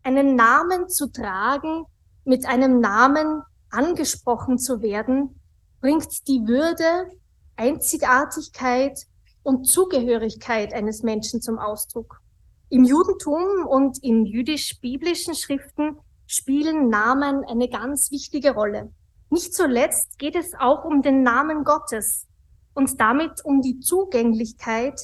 Einen 0.04 0.36
Namen 0.36 0.88
zu 0.88 1.10
tragen, 1.10 1.86
mit 2.24 2.46
einem 2.46 2.78
Namen 2.78 3.42
angesprochen 3.70 4.58
zu 4.58 4.80
werden, 4.80 5.40
bringt 5.80 6.28
die 6.28 6.46
Würde, 6.46 7.10
Einzigartigkeit 7.56 8.96
und 9.42 9.64
Zugehörigkeit 9.66 10.72
eines 10.72 11.02
Menschen 11.02 11.42
zum 11.42 11.58
Ausdruck. 11.58 12.20
Im 12.68 12.84
Judentum 12.84 13.66
und 13.66 14.00
in 14.04 14.24
jüdisch-biblischen 14.24 15.34
Schriften 15.34 15.98
spielen 16.32 16.88
Namen 16.88 17.44
eine 17.44 17.68
ganz 17.68 18.10
wichtige 18.10 18.54
Rolle. 18.54 18.90
Nicht 19.28 19.52
zuletzt 19.52 20.18
geht 20.18 20.34
es 20.34 20.54
auch 20.58 20.82
um 20.82 21.02
den 21.02 21.22
Namen 21.22 21.62
Gottes 21.62 22.26
und 22.72 22.98
damit 22.98 23.44
um 23.44 23.60
die 23.60 23.80
Zugänglichkeit, 23.80 24.98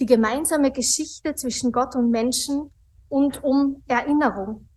die 0.00 0.06
gemeinsame 0.06 0.72
Geschichte 0.72 1.36
zwischen 1.36 1.70
Gott 1.70 1.94
und 1.94 2.10
Menschen 2.10 2.72
und 3.08 3.44
um 3.44 3.84
Erinnerung. 3.86 4.68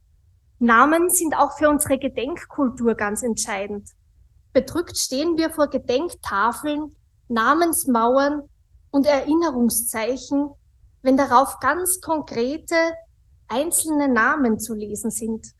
Namen 0.59 1.09
sind 1.09 1.35
auch 1.35 1.57
für 1.57 1.67
unsere 1.67 1.97
Gedenkkultur 1.97 2.93
ganz 2.93 3.23
entscheidend. 3.23 3.89
Bedrückt 4.53 4.97
stehen 4.97 5.35
wir 5.35 5.49
vor 5.49 5.67
Gedenktafeln, 5.67 6.95
Namensmauern 7.27 8.43
und 8.91 9.07
Erinnerungszeichen, 9.07 10.51
wenn 11.01 11.17
darauf 11.17 11.59
ganz 11.59 12.01
konkrete 12.01 12.75
einzelne 13.47 14.07
Namen 14.07 14.59
zu 14.59 14.75
lesen 14.75 15.09
sind. 15.09 15.56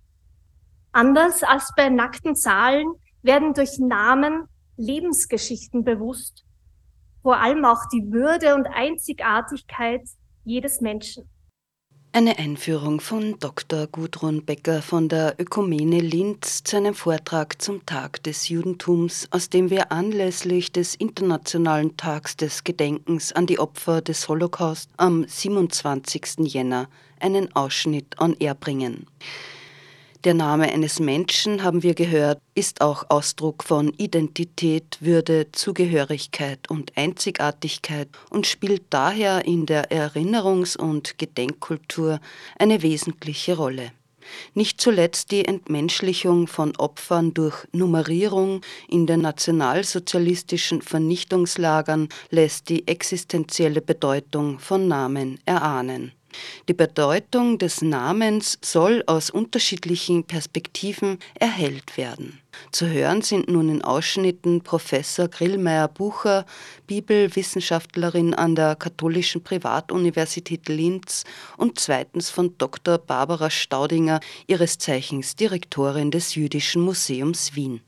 Anders 0.97 1.43
als 1.43 1.73
bei 1.75 1.89
nackten 1.89 2.35
Zahlen 2.35 2.87
werden 3.21 3.53
durch 3.53 3.77
Namen 3.77 4.47
Lebensgeschichten 4.77 5.83
bewusst, 5.83 6.43
vor 7.21 7.37
allem 7.37 7.65
auch 7.65 7.87
die 7.93 8.11
Würde 8.11 8.55
und 8.55 8.65
Einzigartigkeit 8.65 10.01
jedes 10.43 10.81
Menschen. 10.81 11.29
Eine 12.13 12.39
Einführung 12.39 12.99
von 12.99 13.37
Dr. 13.39 13.85
Gudrun 13.85 14.43
Becker 14.43 14.81
von 14.81 15.07
der 15.07 15.35
Ökumene 15.37 15.99
Linz 15.99 16.63
zu 16.63 16.77
einem 16.77 16.95
Vortrag 16.95 17.61
zum 17.61 17.85
Tag 17.85 18.23
des 18.23 18.49
Judentums, 18.49 19.27
aus 19.29 19.51
dem 19.51 19.69
wir 19.69 19.91
anlässlich 19.91 20.71
des 20.71 20.95
Internationalen 20.95 21.95
Tags 21.97 22.37
des 22.37 22.63
Gedenkens 22.63 23.33
an 23.33 23.45
die 23.45 23.59
Opfer 23.59 24.01
des 24.01 24.27
Holocaust 24.27 24.89
am 24.97 25.27
27. 25.27 26.39
Jänner 26.39 26.89
einen 27.19 27.55
Ausschnitt 27.55 28.19
on 28.19 28.35
air 28.39 28.55
bringen. 28.55 29.05
Der 30.23 30.33
Name 30.33 30.71
eines 30.73 30.99
Menschen, 30.99 31.63
haben 31.63 31.83
wir 31.83 31.93
gehört, 31.93 32.41
ist 32.55 32.81
auch 32.81 33.05
Ausdruck 33.09 33.63
von 33.63 33.93
Identität, 33.97 34.97
Würde, 34.99 35.51
Zugehörigkeit 35.51 36.71
und 36.71 36.97
Einzigartigkeit 36.97 38.09
und 38.31 38.47
spielt 38.47 38.83
daher 38.89 39.45
in 39.45 39.67
der 39.67 39.91
Erinnerungs- 39.91 40.75
und 40.75 41.19
Gedenkkultur 41.19 42.19
eine 42.57 42.81
wesentliche 42.81 43.57
Rolle. 43.57 43.91
Nicht 44.55 44.81
zuletzt 44.81 45.31
die 45.31 45.45
Entmenschlichung 45.45 46.47
von 46.47 46.75
Opfern 46.77 47.33
durch 47.33 47.67
Nummerierung 47.71 48.61
in 48.89 49.05
den 49.05 49.21
nationalsozialistischen 49.21 50.81
Vernichtungslagern 50.81 52.09
lässt 52.31 52.69
die 52.69 52.87
existenzielle 52.87 53.81
Bedeutung 53.81 54.57
von 54.59 54.87
Namen 54.87 55.39
erahnen. 55.45 56.11
Die 56.67 56.73
Bedeutung 56.73 57.57
des 57.57 57.81
Namens 57.81 58.57
soll 58.61 59.03
aus 59.07 59.29
unterschiedlichen 59.29 60.23
Perspektiven 60.23 61.19
erhellt 61.39 61.97
werden. 61.97 62.39
Zu 62.71 62.87
hören 62.87 63.21
sind 63.21 63.49
nun 63.49 63.69
in 63.69 63.81
Ausschnitten 63.83 64.61
Professor 64.61 65.27
Grillmeier 65.27 65.87
Bucher, 65.87 66.45
Bibelwissenschaftlerin 66.87 68.33
an 68.33 68.55
der 68.55 68.75
Katholischen 68.75 69.43
Privatuniversität 69.43 70.67
Linz 70.67 71.23
und 71.57 71.79
zweitens 71.79 72.29
von 72.29 72.57
Dr. 72.57 72.97
Barbara 72.97 73.49
Staudinger, 73.49 74.19
ihres 74.47 74.77
Zeichens 74.77 75.35
Direktorin 75.35 76.11
des 76.11 76.35
Jüdischen 76.35 76.81
Museums 76.81 77.55
Wien. 77.55 77.81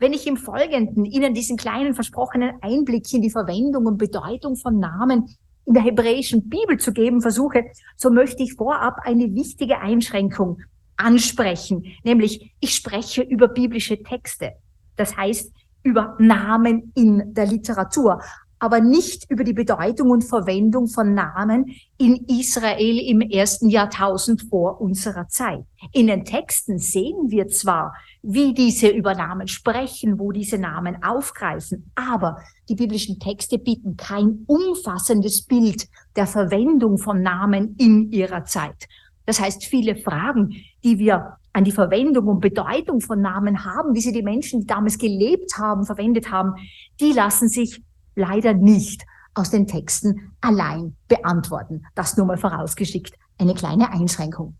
Wenn 0.00 0.12
ich 0.12 0.26
im 0.28 0.36
Folgenden 0.36 1.04
Ihnen 1.04 1.34
diesen 1.34 1.56
kleinen 1.56 1.94
versprochenen 1.94 2.52
Einblick 2.62 3.12
in 3.12 3.22
die 3.22 3.30
Verwendung 3.30 3.86
und 3.86 3.98
Bedeutung 3.98 4.54
von 4.54 4.78
Namen 4.78 5.28
in 5.68 5.74
der 5.74 5.82
hebräischen 5.82 6.48
Bibel 6.48 6.78
zu 6.78 6.92
geben 6.92 7.20
versuche, 7.20 7.66
so 7.94 8.10
möchte 8.10 8.42
ich 8.42 8.54
vorab 8.54 9.00
eine 9.02 9.34
wichtige 9.34 9.80
Einschränkung 9.80 10.62
ansprechen, 10.96 11.84
nämlich 12.04 12.54
ich 12.58 12.74
spreche 12.74 13.22
über 13.22 13.48
biblische 13.48 14.02
Texte. 14.02 14.54
Das 14.96 15.16
heißt, 15.16 15.52
über 15.82 16.16
Namen 16.18 16.90
in 16.96 17.34
der 17.34 17.46
Literatur 17.46 18.22
aber 18.58 18.80
nicht 18.80 19.30
über 19.30 19.44
die 19.44 19.52
Bedeutung 19.52 20.10
und 20.10 20.24
Verwendung 20.24 20.88
von 20.88 21.14
Namen 21.14 21.66
in 21.98 22.24
Israel 22.28 22.98
im 22.98 23.20
ersten 23.20 23.68
Jahrtausend 23.68 24.42
vor 24.48 24.80
unserer 24.80 25.28
Zeit. 25.28 25.64
In 25.92 26.06
den 26.06 26.24
Texten 26.24 26.78
sehen 26.78 27.30
wir 27.30 27.48
zwar, 27.48 27.94
wie 28.22 28.52
diese 28.54 28.88
über 28.88 29.14
Namen 29.14 29.48
sprechen, 29.48 30.18
wo 30.18 30.32
diese 30.32 30.58
Namen 30.58 31.02
aufgreifen, 31.02 31.90
aber 31.94 32.38
die 32.68 32.74
biblischen 32.74 33.18
Texte 33.18 33.58
bieten 33.58 33.96
kein 33.96 34.44
umfassendes 34.46 35.42
Bild 35.42 35.86
der 36.16 36.26
Verwendung 36.26 36.98
von 36.98 37.22
Namen 37.22 37.76
in 37.78 38.10
ihrer 38.10 38.44
Zeit. 38.44 38.86
Das 39.24 39.40
heißt, 39.40 39.64
viele 39.64 39.94
Fragen, 39.94 40.54
die 40.82 40.98
wir 40.98 41.36
an 41.52 41.64
die 41.64 41.72
Verwendung 41.72 42.28
und 42.28 42.40
Bedeutung 42.40 43.00
von 43.00 43.20
Namen 43.20 43.64
haben, 43.64 43.94
wie 43.94 44.00
sie 44.00 44.12
die 44.12 44.22
Menschen, 44.22 44.60
die 44.60 44.66
damals 44.66 44.96
gelebt 44.96 45.58
haben, 45.58 45.84
verwendet 45.84 46.30
haben, 46.30 46.54
die 47.00 47.12
lassen 47.12 47.48
sich 47.48 47.82
leider 48.18 48.52
nicht 48.54 49.06
aus 49.34 49.50
den 49.50 49.66
Texten 49.66 50.32
allein 50.40 50.96
beantworten. 51.06 51.84
Das 51.94 52.16
nur 52.16 52.26
mal 52.26 52.36
vorausgeschickt. 52.36 53.14
Eine 53.38 53.54
kleine 53.54 53.92
Einschränkung. 53.92 54.56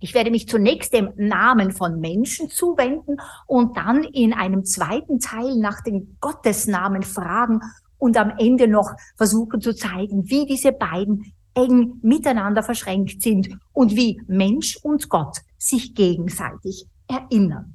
Ich 0.00 0.14
werde 0.14 0.30
mich 0.30 0.48
zunächst 0.48 0.92
dem 0.92 1.10
Namen 1.16 1.72
von 1.72 1.98
Menschen 1.98 2.50
zuwenden 2.50 3.16
und 3.46 3.76
dann 3.76 4.04
in 4.04 4.32
einem 4.32 4.64
zweiten 4.64 5.18
Teil 5.18 5.56
nach 5.56 5.80
den 5.80 6.16
Gottesnamen 6.20 7.02
fragen 7.02 7.60
und 7.96 8.16
am 8.16 8.32
Ende 8.38 8.68
noch 8.68 8.92
versuchen 9.16 9.60
zu 9.60 9.74
zeigen, 9.74 10.30
wie 10.30 10.46
diese 10.46 10.72
beiden 10.72 11.32
eng 11.54 11.94
miteinander 12.02 12.62
verschränkt 12.62 13.22
sind 13.22 13.48
und 13.72 13.96
wie 13.96 14.22
Mensch 14.28 14.78
und 14.82 15.08
Gott 15.08 15.38
sich 15.56 15.94
gegenseitig 15.94 16.86
erinnern. 17.08 17.74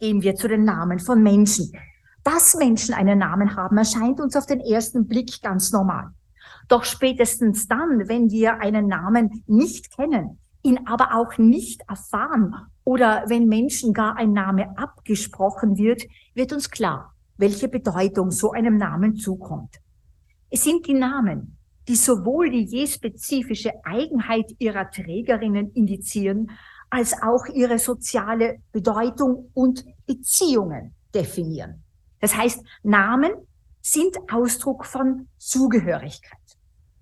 Gehen 0.00 0.22
wir 0.22 0.34
zu 0.34 0.48
den 0.48 0.64
Namen 0.64 0.98
von 0.98 1.22
Menschen. 1.22 1.70
Dass 2.24 2.54
Menschen 2.54 2.94
einen 2.94 3.18
Namen 3.18 3.54
haben, 3.54 3.76
erscheint 3.76 4.18
uns 4.18 4.34
auf 4.34 4.46
den 4.46 4.60
ersten 4.60 5.06
Blick 5.06 5.42
ganz 5.42 5.72
normal. 5.72 6.08
Doch 6.68 6.84
spätestens 6.84 7.68
dann, 7.68 8.08
wenn 8.08 8.30
wir 8.30 8.60
einen 8.60 8.86
Namen 8.86 9.44
nicht 9.46 9.94
kennen, 9.94 10.38
ihn 10.62 10.86
aber 10.86 11.14
auch 11.14 11.36
nicht 11.36 11.82
erfahren 11.86 12.54
oder 12.84 13.24
wenn 13.26 13.46
Menschen 13.46 13.92
gar 13.92 14.16
ein 14.16 14.32
Name 14.32 14.76
abgesprochen 14.78 15.76
wird, 15.76 16.02
wird 16.34 16.54
uns 16.54 16.70
klar, 16.70 17.14
welche 17.36 17.68
Bedeutung 17.68 18.30
so 18.30 18.52
einem 18.52 18.78
Namen 18.78 19.16
zukommt. 19.16 19.76
Es 20.48 20.64
sind 20.64 20.86
die 20.86 20.94
Namen, 20.94 21.58
die 21.86 21.96
sowohl 21.96 22.50
die 22.50 22.64
je 22.64 22.86
spezifische 22.86 23.72
Eigenheit 23.84 24.54
ihrer 24.58 24.90
Trägerinnen 24.90 25.72
indizieren, 25.72 26.50
als 26.88 27.14
auch 27.22 27.44
ihre 27.52 27.78
soziale 27.78 28.60
Bedeutung 28.72 29.50
und 29.52 29.84
Beziehungen 30.06 30.94
definieren. 31.14 31.83
Das 32.24 32.34
heißt, 32.34 32.64
Namen 32.82 33.32
sind 33.82 34.16
Ausdruck 34.32 34.86
von 34.86 35.28
Zugehörigkeit. 35.36 36.40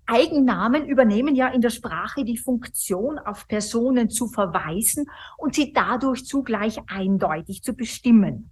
Eigennamen 0.05 0.85
übernehmen 0.85 1.33
ja 1.33 1.47
in 1.47 1.61
der 1.61 1.69
Sprache 1.69 2.25
die 2.25 2.37
Funktion, 2.37 3.17
auf 3.17 3.47
Personen 3.47 4.09
zu 4.09 4.27
verweisen 4.27 5.05
und 5.37 5.55
sie 5.55 5.71
dadurch 5.71 6.25
zugleich 6.25 6.77
eindeutig 6.87 7.63
zu 7.63 7.73
bestimmen. 7.73 8.51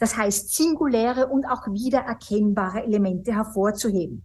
Das 0.00 0.16
heißt, 0.16 0.52
singuläre 0.52 1.28
und 1.28 1.46
auch 1.46 1.68
wiedererkennbare 1.68 2.82
Elemente 2.82 3.32
hervorzuheben. 3.32 4.24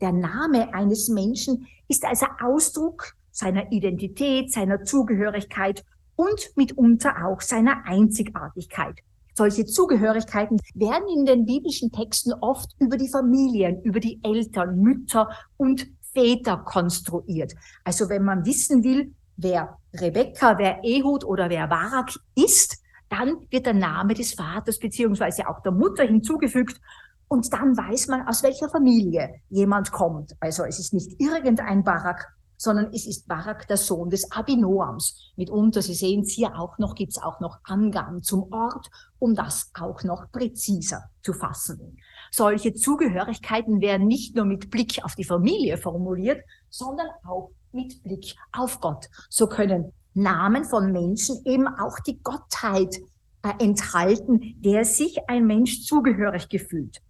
Der 0.00 0.10
Name 0.10 0.74
eines 0.74 1.08
Menschen 1.08 1.68
ist 1.86 2.04
also 2.04 2.26
Ausdruck 2.42 3.14
seiner 3.30 3.70
Identität, 3.70 4.52
seiner 4.52 4.82
Zugehörigkeit 4.82 5.84
und 6.16 6.50
mitunter 6.56 7.24
auch 7.24 7.40
seiner 7.40 7.84
Einzigartigkeit. 7.86 8.96
Solche 9.34 9.64
Zugehörigkeiten 9.64 10.58
werden 10.74 11.08
in 11.08 11.24
den 11.24 11.46
biblischen 11.46 11.90
Texten 11.90 12.32
oft 12.32 12.70
über 12.78 12.96
die 12.96 13.08
Familien, 13.08 13.82
über 13.82 14.00
die 14.00 14.20
Eltern, 14.22 14.78
Mütter 14.80 15.28
und 15.56 15.86
Väter 16.12 16.58
konstruiert. 16.58 17.54
Also 17.84 18.08
wenn 18.08 18.24
man 18.24 18.44
wissen 18.44 18.82
will, 18.82 19.14
wer 19.36 19.78
Rebekka, 19.94 20.58
wer 20.58 20.82
Ehud 20.84 21.24
oder 21.24 21.48
wer 21.48 21.66
Barak 21.68 22.12
ist, 22.34 22.82
dann 23.08 23.36
wird 23.50 23.66
der 23.66 23.74
Name 23.74 24.14
des 24.14 24.34
Vaters 24.34 24.78
beziehungsweise 24.78 25.48
auch 25.48 25.60
der 25.62 25.72
Mutter 25.72 26.04
hinzugefügt 26.04 26.80
und 27.28 27.52
dann 27.52 27.76
weiß 27.76 28.08
man, 28.08 28.26
aus 28.26 28.42
welcher 28.42 28.68
Familie 28.68 29.40
jemand 29.48 29.92
kommt. 29.92 30.34
Also 30.40 30.64
es 30.64 30.78
ist 30.78 30.92
nicht 30.92 31.20
irgendein 31.20 31.84
Barak, 31.84 32.26
sondern 32.60 32.92
es 32.92 33.06
ist 33.06 33.26
Barak, 33.26 33.66
der 33.68 33.78
Sohn 33.78 34.10
des 34.10 34.30
Abinoams. 34.32 35.32
Mitunter, 35.36 35.80
Sie 35.80 35.94
sehen 35.94 36.24
es 36.24 36.32
hier 36.32 36.58
auch 36.58 36.76
noch, 36.76 36.94
gibt 36.94 37.12
es 37.12 37.22
auch 37.22 37.40
noch 37.40 37.58
Angaben 37.64 38.22
zum 38.22 38.52
Ort, 38.52 38.90
um 39.18 39.34
das 39.34 39.70
auch 39.80 40.04
noch 40.04 40.30
präziser 40.30 41.04
zu 41.22 41.32
fassen. 41.32 41.96
Solche 42.30 42.74
Zugehörigkeiten 42.74 43.80
werden 43.80 44.06
nicht 44.06 44.36
nur 44.36 44.44
mit 44.44 44.70
Blick 44.70 45.02
auf 45.02 45.14
die 45.14 45.24
Familie 45.24 45.78
formuliert, 45.78 46.44
sondern 46.68 47.08
auch 47.26 47.50
mit 47.72 48.02
Blick 48.02 48.36
auf 48.52 48.78
Gott. 48.82 49.08
So 49.30 49.46
können 49.46 49.94
Namen 50.12 50.66
von 50.66 50.92
Menschen 50.92 51.40
eben 51.46 51.66
auch 51.66 51.98
die 52.00 52.22
Gottheit 52.22 52.94
äh, 53.42 53.64
enthalten, 53.64 54.54
der 54.58 54.84
sich 54.84 55.16
ein 55.30 55.46
Mensch 55.46 55.86
zugehörig 55.86 56.50
gefühlt. 56.50 57.00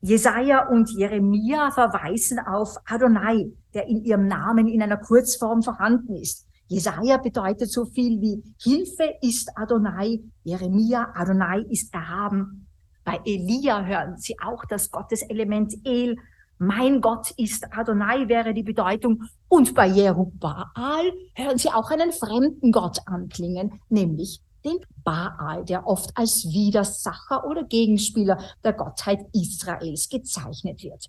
Jesaja 0.00 0.68
und 0.68 0.90
Jeremia 0.90 1.70
verweisen 1.70 2.38
auf 2.38 2.76
Adonai, 2.86 3.50
der 3.74 3.86
in 3.86 4.04
ihrem 4.04 4.26
Namen 4.26 4.68
in 4.68 4.82
einer 4.82 4.98
Kurzform 4.98 5.62
vorhanden 5.62 6.16
ist. 6.16 6.46
Jesaja 6.68 7.16
bedeutet 7.18 7.70
so 7.70 7.84
viel 7.86 8.20
wie 8.20 8.42
Hilfe 8.60 9.14
ist 9.22 9.50
Adonai, 9.56 10.20
Jeremia, 10.42 11.12
Adonai 11.14 11.60
ist 11.70 11.94
erhaben. 11.94 12.66
Bei 13.04 13.20
Elia 13.24 13.84
hören 13.84 14.16
Sie 14.18 14.34
auch 14.44 14.64
das 14.64 14.90
Gotteselement 14.90 15.74
El. 15.84 16.16
Mein 16.58 17.00
Gott 17.00 17.30
ist 17.36 17.66
Adonai 17.70 18.26
wäre 18.28 18.52
die 18.52 18.64
Bedeutung. 18.64 19.22
Und 19.48 19.74
bei 19.74 19.86
Jerubbaal 19.86 21.12
hören 21.34 21.58
Sie 21.58 21.70
auch 21.70 21.90
einen 21.90 22.10
fremden 22.10 22.72
Gott 22.72 22.98
anklingen, 23.06 23.80
nämlich 23.88 24.40
den 24.66 24.78
Baal, 25.04 25.64
der 25.64 25.86
oft 25.86 26.10
als 26.14 26.44
Widersacher 26.44 27.46
oder 27.46 27.64
Gegenspieler 27.64 28.38
der 28.64 28.72
Gottheit 28.72 29.20
Israels 29.32 30.08
gezeichnet 30.08 30.82
wird. 30.82 31.06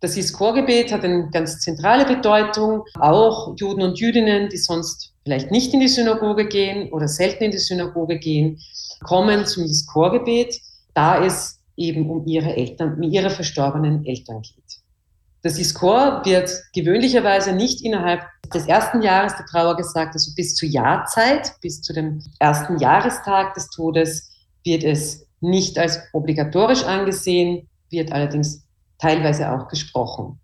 Das 0.00 0.16
Iskor-Gebet 0.16 0.92
hat 0.92 1.04
eine 1.04 1.30
ganz 1.30 1.60
zentrale 1.60 2.04
Bedeutung. 2.04 2.82
Auch 2.98 3.54
Juden 3.56 3.82
und 3.82 3.98
Jüdinnen, 3.98 4.48
die 4.48 4.58
sonst 4.58 5.14
vielleicht 5.24 5.50
nicht 5.50 5.72
in 5.72 5.80
die 5.80 5.88
Synagoge 5.88 6.46
gehen 6.46 6.92
oder 6.92 7.08
selten 7.08 7.44
in 7.44 7.50
die 7.50 7.58
Synagoge 7.58 8.18
gehen, 8.18 8.60
kommen 9.04 9.46
zum 9.46 9.64
Iskor-Gebet, 9.64 10.60
da 10.94 11.24
es 11.24 11.60
eben 11.76 12.10
um 12.10 12.26
ihre 12.26 12.54
Eltern, 12.56 12.94
um 12.94 13.02
ihre 13.02 13.30
verstorbenen 13.30 14.04
Eltern 14.04 14.42
geht. 14.42 14.65
Das 15.46 15.60
Iskor 15.60 16.22
wird 16.24 16.50
gewöhnlicherweise 16.74 17.52
nicht 17.52 17.80
innerhalb 17.84 18.22
des 18.52 18.66
ersten 18.66 19.00
Jahres 19.00 19.36
der 19.36 19.46
Trauer 19.46 19.76
gesagt, 19.76 20.14
also 20.14 20.32
bis 20.34 20.56
zur 20.56 20.68
Jahrzeit, 20.68 21.52
bis 21.60 21.82
zu 21.82 21.92
dem 21.92 22.20
ersten 22.40 22.78
Jahrestag 22.78 23.54
des 23.54 23.70
Todes 23.70 24.28
wird 24.64 24.82
es 24.82 25.24
nicht 25.40 25.78
als 25.78 26.00
obligatorisch 26.12 26.82
angesehen, 26.82 27.68
wird 27.90 28.10
allerdings 28.10 28.64
teilweise 28.98 29.52
auch 29.52 29.68
gesprochen. 29.68 30.40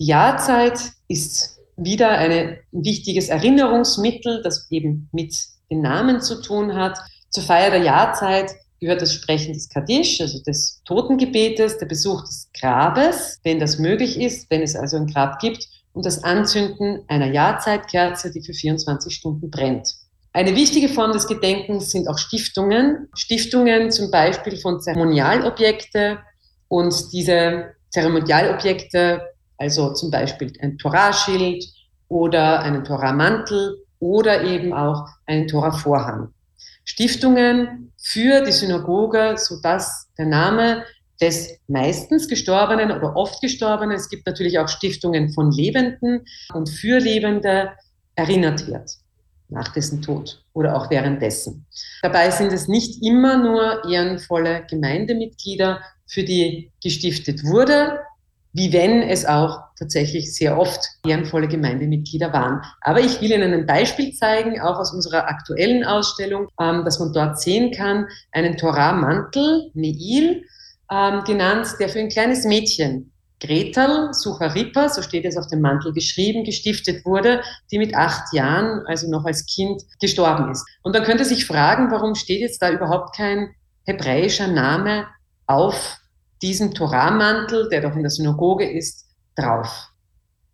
Die 0.00 0.06
Jahrzeit 0.06 0.80
ist 1.06 1.60
wieder 1.76 2.10
ein 2.18 2.58
wichtiges 2.72 3.28
Erinnerungsmittel, 3.28 4.42
das 4.42 4.68
eben 4.72 5.08
mit 5.12 5.32
den 5.70 5.80
Namen 5.80 6.20
zu 6.22 6.42
tun 6.42 6.74
hat. 6.74 6.98
Zur 7.30 7.44
Feier 7.44 7.70
der 7.70 7.82
Jahrzeit 7.84 8.50
gehört 8.80 9.02
das 9.02 9.14
Sprechen 9.14 9.52
des 9.52 9.68
Kaddisch, 9.68 10.20
also 10.20 10.40
des 10.42 10.82
Totengebetes, 10.84 11.78
der 11.78 11.86
Besuch 11.86 12.22
des 12.24 12.48
Grabes, 12.58 13.38
wenn 13.42 13.58
das 13.58 13.78
möglich 13.78 14.20
ist, 14.20 14.50
wenn 14.50 14.62
es 14.62 14.76
also 14.76 14.96
ein 14.96 15.06
Grab 15.06 15.40
gibt, 15.40 15.66
und 15.92 16.06
das 16.06 16.22
Anzünden 16.22 17.02
einer 17.08 17.26
Jahrzeitkerze, 17.26 18.30
die 18.30 18.42
für 18.42 18.52
24 18.52 19.12
Stunden 19.12 19.50
brennt. 19.50 19.88
Eine 20.32 20.54
wichtige 20.54 20.88
Form 20.88 21.12
des 21.12 21.26
Gedenkens 21.26 21.90
sind 21.90 22.06
auch 22.06 22.18
Stiftungen. 22.18 23.08
Stiftungen 23.14 23.90
zum 23.90 24.10
Beispiel 24.10 24.56
von 24.58 24.80
Zeremonialobjekte 24.80 26.18
und 26.68 27.12
diese 27.12 27.72
Zeremonialobjekte, 27.90 29.22
also 29.56 29.92
zum 29.94 30.10
Beispiel 30.10 30.52
ein 30.60 30.78
Toraschild 30.78 31.64
oder 32.08 32.60
einen 32.60 32.84
Toramantel 32.84 33.84
oder 33.98 34.44
eben 34.44 34.72
auch 34.72 35.08
einen 35.26 35.48
Toravorhang. 35.48 36.32
Stiftungen 36.88 37.92
für 37.98 38.40
die 38.40 38.52
Synagoge, 38.52 39.34
sodass 39.36 40.08
der 40.16 40.24
Name 40.24 40.84
des 41.20 41.58
meistens 41.66 42.28
Gestorbenen 42.28 42.90
oder 42.90 43.14
oft 43.14 43.42
Gestorbenen, 43.42 43.94
es 43.94 44.08
gibt 44.08 44.26
natürlich 44.26 44.58
auch 44.58 44.68
Stiftungen 44.68 45.30
von 45.34 45.52
Lebenden 45.52 46.24
und 46.54 46.70
für 46.70 46.98
Lebende 46.98 47.72
erinnert 48.14 48.66
wird 48.66 48.90
nach 49.50 49.68
dessen 49.68 50.00
Tod 50.00 50.42
oder 50.54 50.76
auch 50.76 50.90
währenddessen. 50.90 51.66
Dabei 52.00 52.30
sind 52.30 52.52
es 52.52 52.68
nicht 52.68 53.02
immer 53.02 53.36
nur 53.36 53.84
ehrenvolle 53.90 54.64
Gemeindemitglieder, 54.68 55.80
für 56.06 56.22
die 56.22 56.72
gestiftet 56.82 57.44
wurde, 57.44 58.00
wie 58.52 58.72
wenn 58.72 59.02
es 59.02 59.26
auch 59.26 59.60
tatsächlich 59.78 60.34
sehr 60.34 60.58
oft 60.58 60.80
ehrenvolle 61.06 61.48
Gemeindemitglieder 61.48 62.32
waren. 62.32 62.62
Aber 62.80 63.00
ich 63.00 63.20
will 63.20 63.32
Ihnen 63.32 63.52
ein 63.52 63.66
Beispiel 63.66 64.12
zeigen, 64.12 64.60
auch 64.60 64.78
aus 64.78 64.92
unserer 64.92 65.28
aktuellen 65.28 65.84
Ausstellung, 65.84 66.48
ähm, 66.60 66.84
dass 66.84 66.98
man 66.98 67.12
dort 67.12 67.40
sehen 67.40 67.72
kann, 67.72 68.06
einen 68.32 68.56
Torah-Mantel, 68.56 69.70
Neil, 69.74 70.42
ähm, 70.90 71.24
genannt, 71.24 71.68
der 71.78 71.88
für 71.88 72.00
ein 72.00 72.08
kleines 72.08 72.44
Mädchen, 72.44 73.12
Gretel 73.40 74.12
Sucharipa, 74.12 74.88
so 74.88 75.02
steht 75.02 75.24
es 75.24 75.36
auf 75.36 75.46
dem 75.46 75.60
Mantel 75.60 75.92
geschrieben, 75.92 76.44
gestiftet 76.44 77.04
wurde, 77.04 77.42
die 77.70 77.78
mit 77.78 77.94
acht 77.94 78.32
Jahren, 78.32 78.84
also 78.86 79.08
noch 79.08 79.24
als 79.24 79.46
Kind, 79.46 79.82
gestorben 80.00 80.50
ist. 80.50 80.66
Und 80.82 80.92
man 80.92 81.04
könnte 81.04 81.24
sich 81.24 81.46
fragen, 81.46 81.90
warum 81.90 82.14
steht 82.16 82.40
jetzt 82.40 82.60
da 82.60 82.70
überhaupt 82.70 83.14
kein 83.14 83.54
hebräischer 83.86 84.48
Name 84.48 85.06
auf 85.46 85.98
diesem 86.42 86.74
Torahmantel, 86.74 87.68
der 87.68 87.82
doch 87.82 87.94
in 87.94 88.02
der 88.02 88.10
Synagoge 88.10 88.70
ist, 88.70 89.06
drauf. 89.36 89.88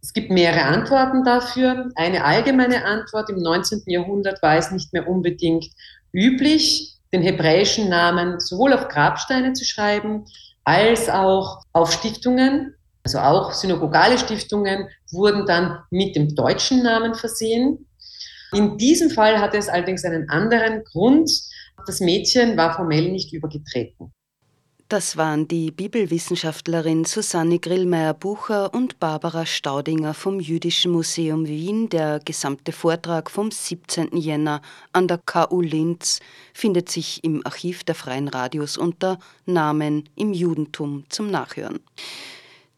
Es 0.02 0.12
gibt 0.12 0.30
mehrere 0.30 0.64
Antworten 0.64 1.24
dafür. 1.24 1.90
Eine 1.94 2.24
allgemeine 2.24 2.84
Antwort 2.84 3.30
im 3.30 3.38
19. 3.38 3.84
Jahrhundert 3.86 4.42
war 4.42 4.56
es 4.56 4.70
nicht 4.70 4.92
mehr 4.92 5.08
unbedingt 5.08 5.66
üblich, 6.12 6.98
den 7.12 7.22
hebräischen 7.22 7.88
Namen 7.88 8.38
sowohl 8.38 8.74
auf 8.74 8.88
Grabsteine 8.88 9.54
zu 9.54 9.64
schreiben, 9.64 10.26
als 10.64 11.08
auch 11.08 11.62
auf 11.72 11.92
Stiftungen. 11.92 12.74
Also 13.02 13.18
auch 13.18 13.52
synagogale 13.52 14.18
Stiftungen 14.18 14.88
wurden 15.10 15.46
dann 15.46 15.78
mit 15.90 16.16
dem 16.16 16.34
deutschen 16.34 16.82
Namen 16.82 17.14
versehen. 17.14 17.86
In 18.52 18.76
diesem 18.76 19.10
Fall 19.10 19.40
hatte 19.40 19.56
es 19.56 19.68
allerdings 19.68 20.04
einen 20.04 20.28
anderen 20.28 20.84
Grund. 20.84 21.30
Das 21.86 22.00
Mädchen 22.00 22.56
war 22.56 22.74
formell 22.74 23.10
nicht 23.10 23.32
übergetreten. 23.32 24.12
Das 24.90 25.16
waren 25.16 25.48
die 25.48 25.70
Bibelwissenschaftlerin 25.70 27.06
Susanne 27.06 27.58
Grillmeier-Bucher 27.58 28.74
und 28.74 29.00
Barbara 29.00 29.46
Staudinger 29.46 30.12
vom 30.12 30.40
Jüdischen 30.40 30.92
Museum 30.92 31.46
Wien. 31.46 31.88
Der 31.88 32.20
gesamte 32.22 32.70
Vortrag 32.70 33.30
vom 33.30 33.50
17. 33.50 34.14
Jänner 34.14 34.60
an 34.92 35.08
der 35.08 35.18
KU 35.24 35.62
Linz 35.62 36.20
findet 36.52 36.90
sich 36.90 37.24
im 37.24 37.40
Archiv 37.46 37.82
der 37.84 37.94
Freien 37.94 38.28
Radios 38.28 38.76
unter 38.76 39.18
Namen 39.46 40.06
im 40.16 40.34
Judentum 40.34 41.04
zum 41.08 41.30
Nachhören. 41.30 41.80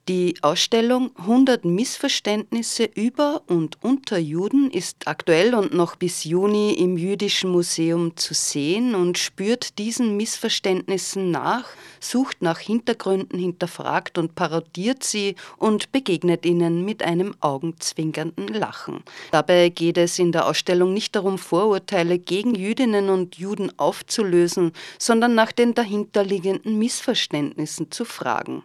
Die 0.09 0.37
Ausstellung 0.41 1.11
100 1.17 1.65
Missverständnisse 1.65 2.85
über 2.85 3.43
und 3.49 3.83
unter 3.83 4.19
Juden 4.19 4.71
ist 4.71 5.09
aktuell 5.09 5.53
und 5.53 5.75
noch 5.75 5.97
bis 5.97 6.23
Juni 6.23 6.75
im 6.75 6.97
Jüdischen 6.97 7.51
Museum 7.51 8.17
zu 8.17 8.33
sehen 8.33 8.95
und 8.95 9.19
spürt 9.19 9.81
diesen 9.81 10.17
Missverständnissen 10.17 11.33
nach, 11.33 11.65
sucht 11.99 12.41
nach 12.41 12.61
Hintergründen, 12.61 13.37
hinterfragt 13.37 14.17
und 14.17 14.37
parodiert 14.37 15.03
sie 15.03 15.35
und 15.57 15.91
begegnet 15.91 16.47
ihnen 16.47 16.85
mit 16.85 17.03
einem 17.03 17.35
augenzwinkernden 17.41 18.47
Lachen. 18.47 19.03
Dabei 19.33 19.71
geht 19.71 19.99
es 19.99 20.21
in 20.21 20.31
der 20.31 20.47
Ausstellung 20.47 20.95
nicht 20.95 21.17
darum, 21.17 21.37
Vorurteile 21.37 22.21
gegen 22.21 22.55
Jüdinnen 22.55 23.09
und 23.09 23.39
Juden 23.39 23.77
aufzulösen, 23.77 24.71
sondern 25.01 25.35
nach 25.35 25.51
den 25.51 25.75
dahinterliegenden 25.75 26.79
Missverständnissen 26.79 27.91
zu 27.91 28.05
fragen. 28.05 28.63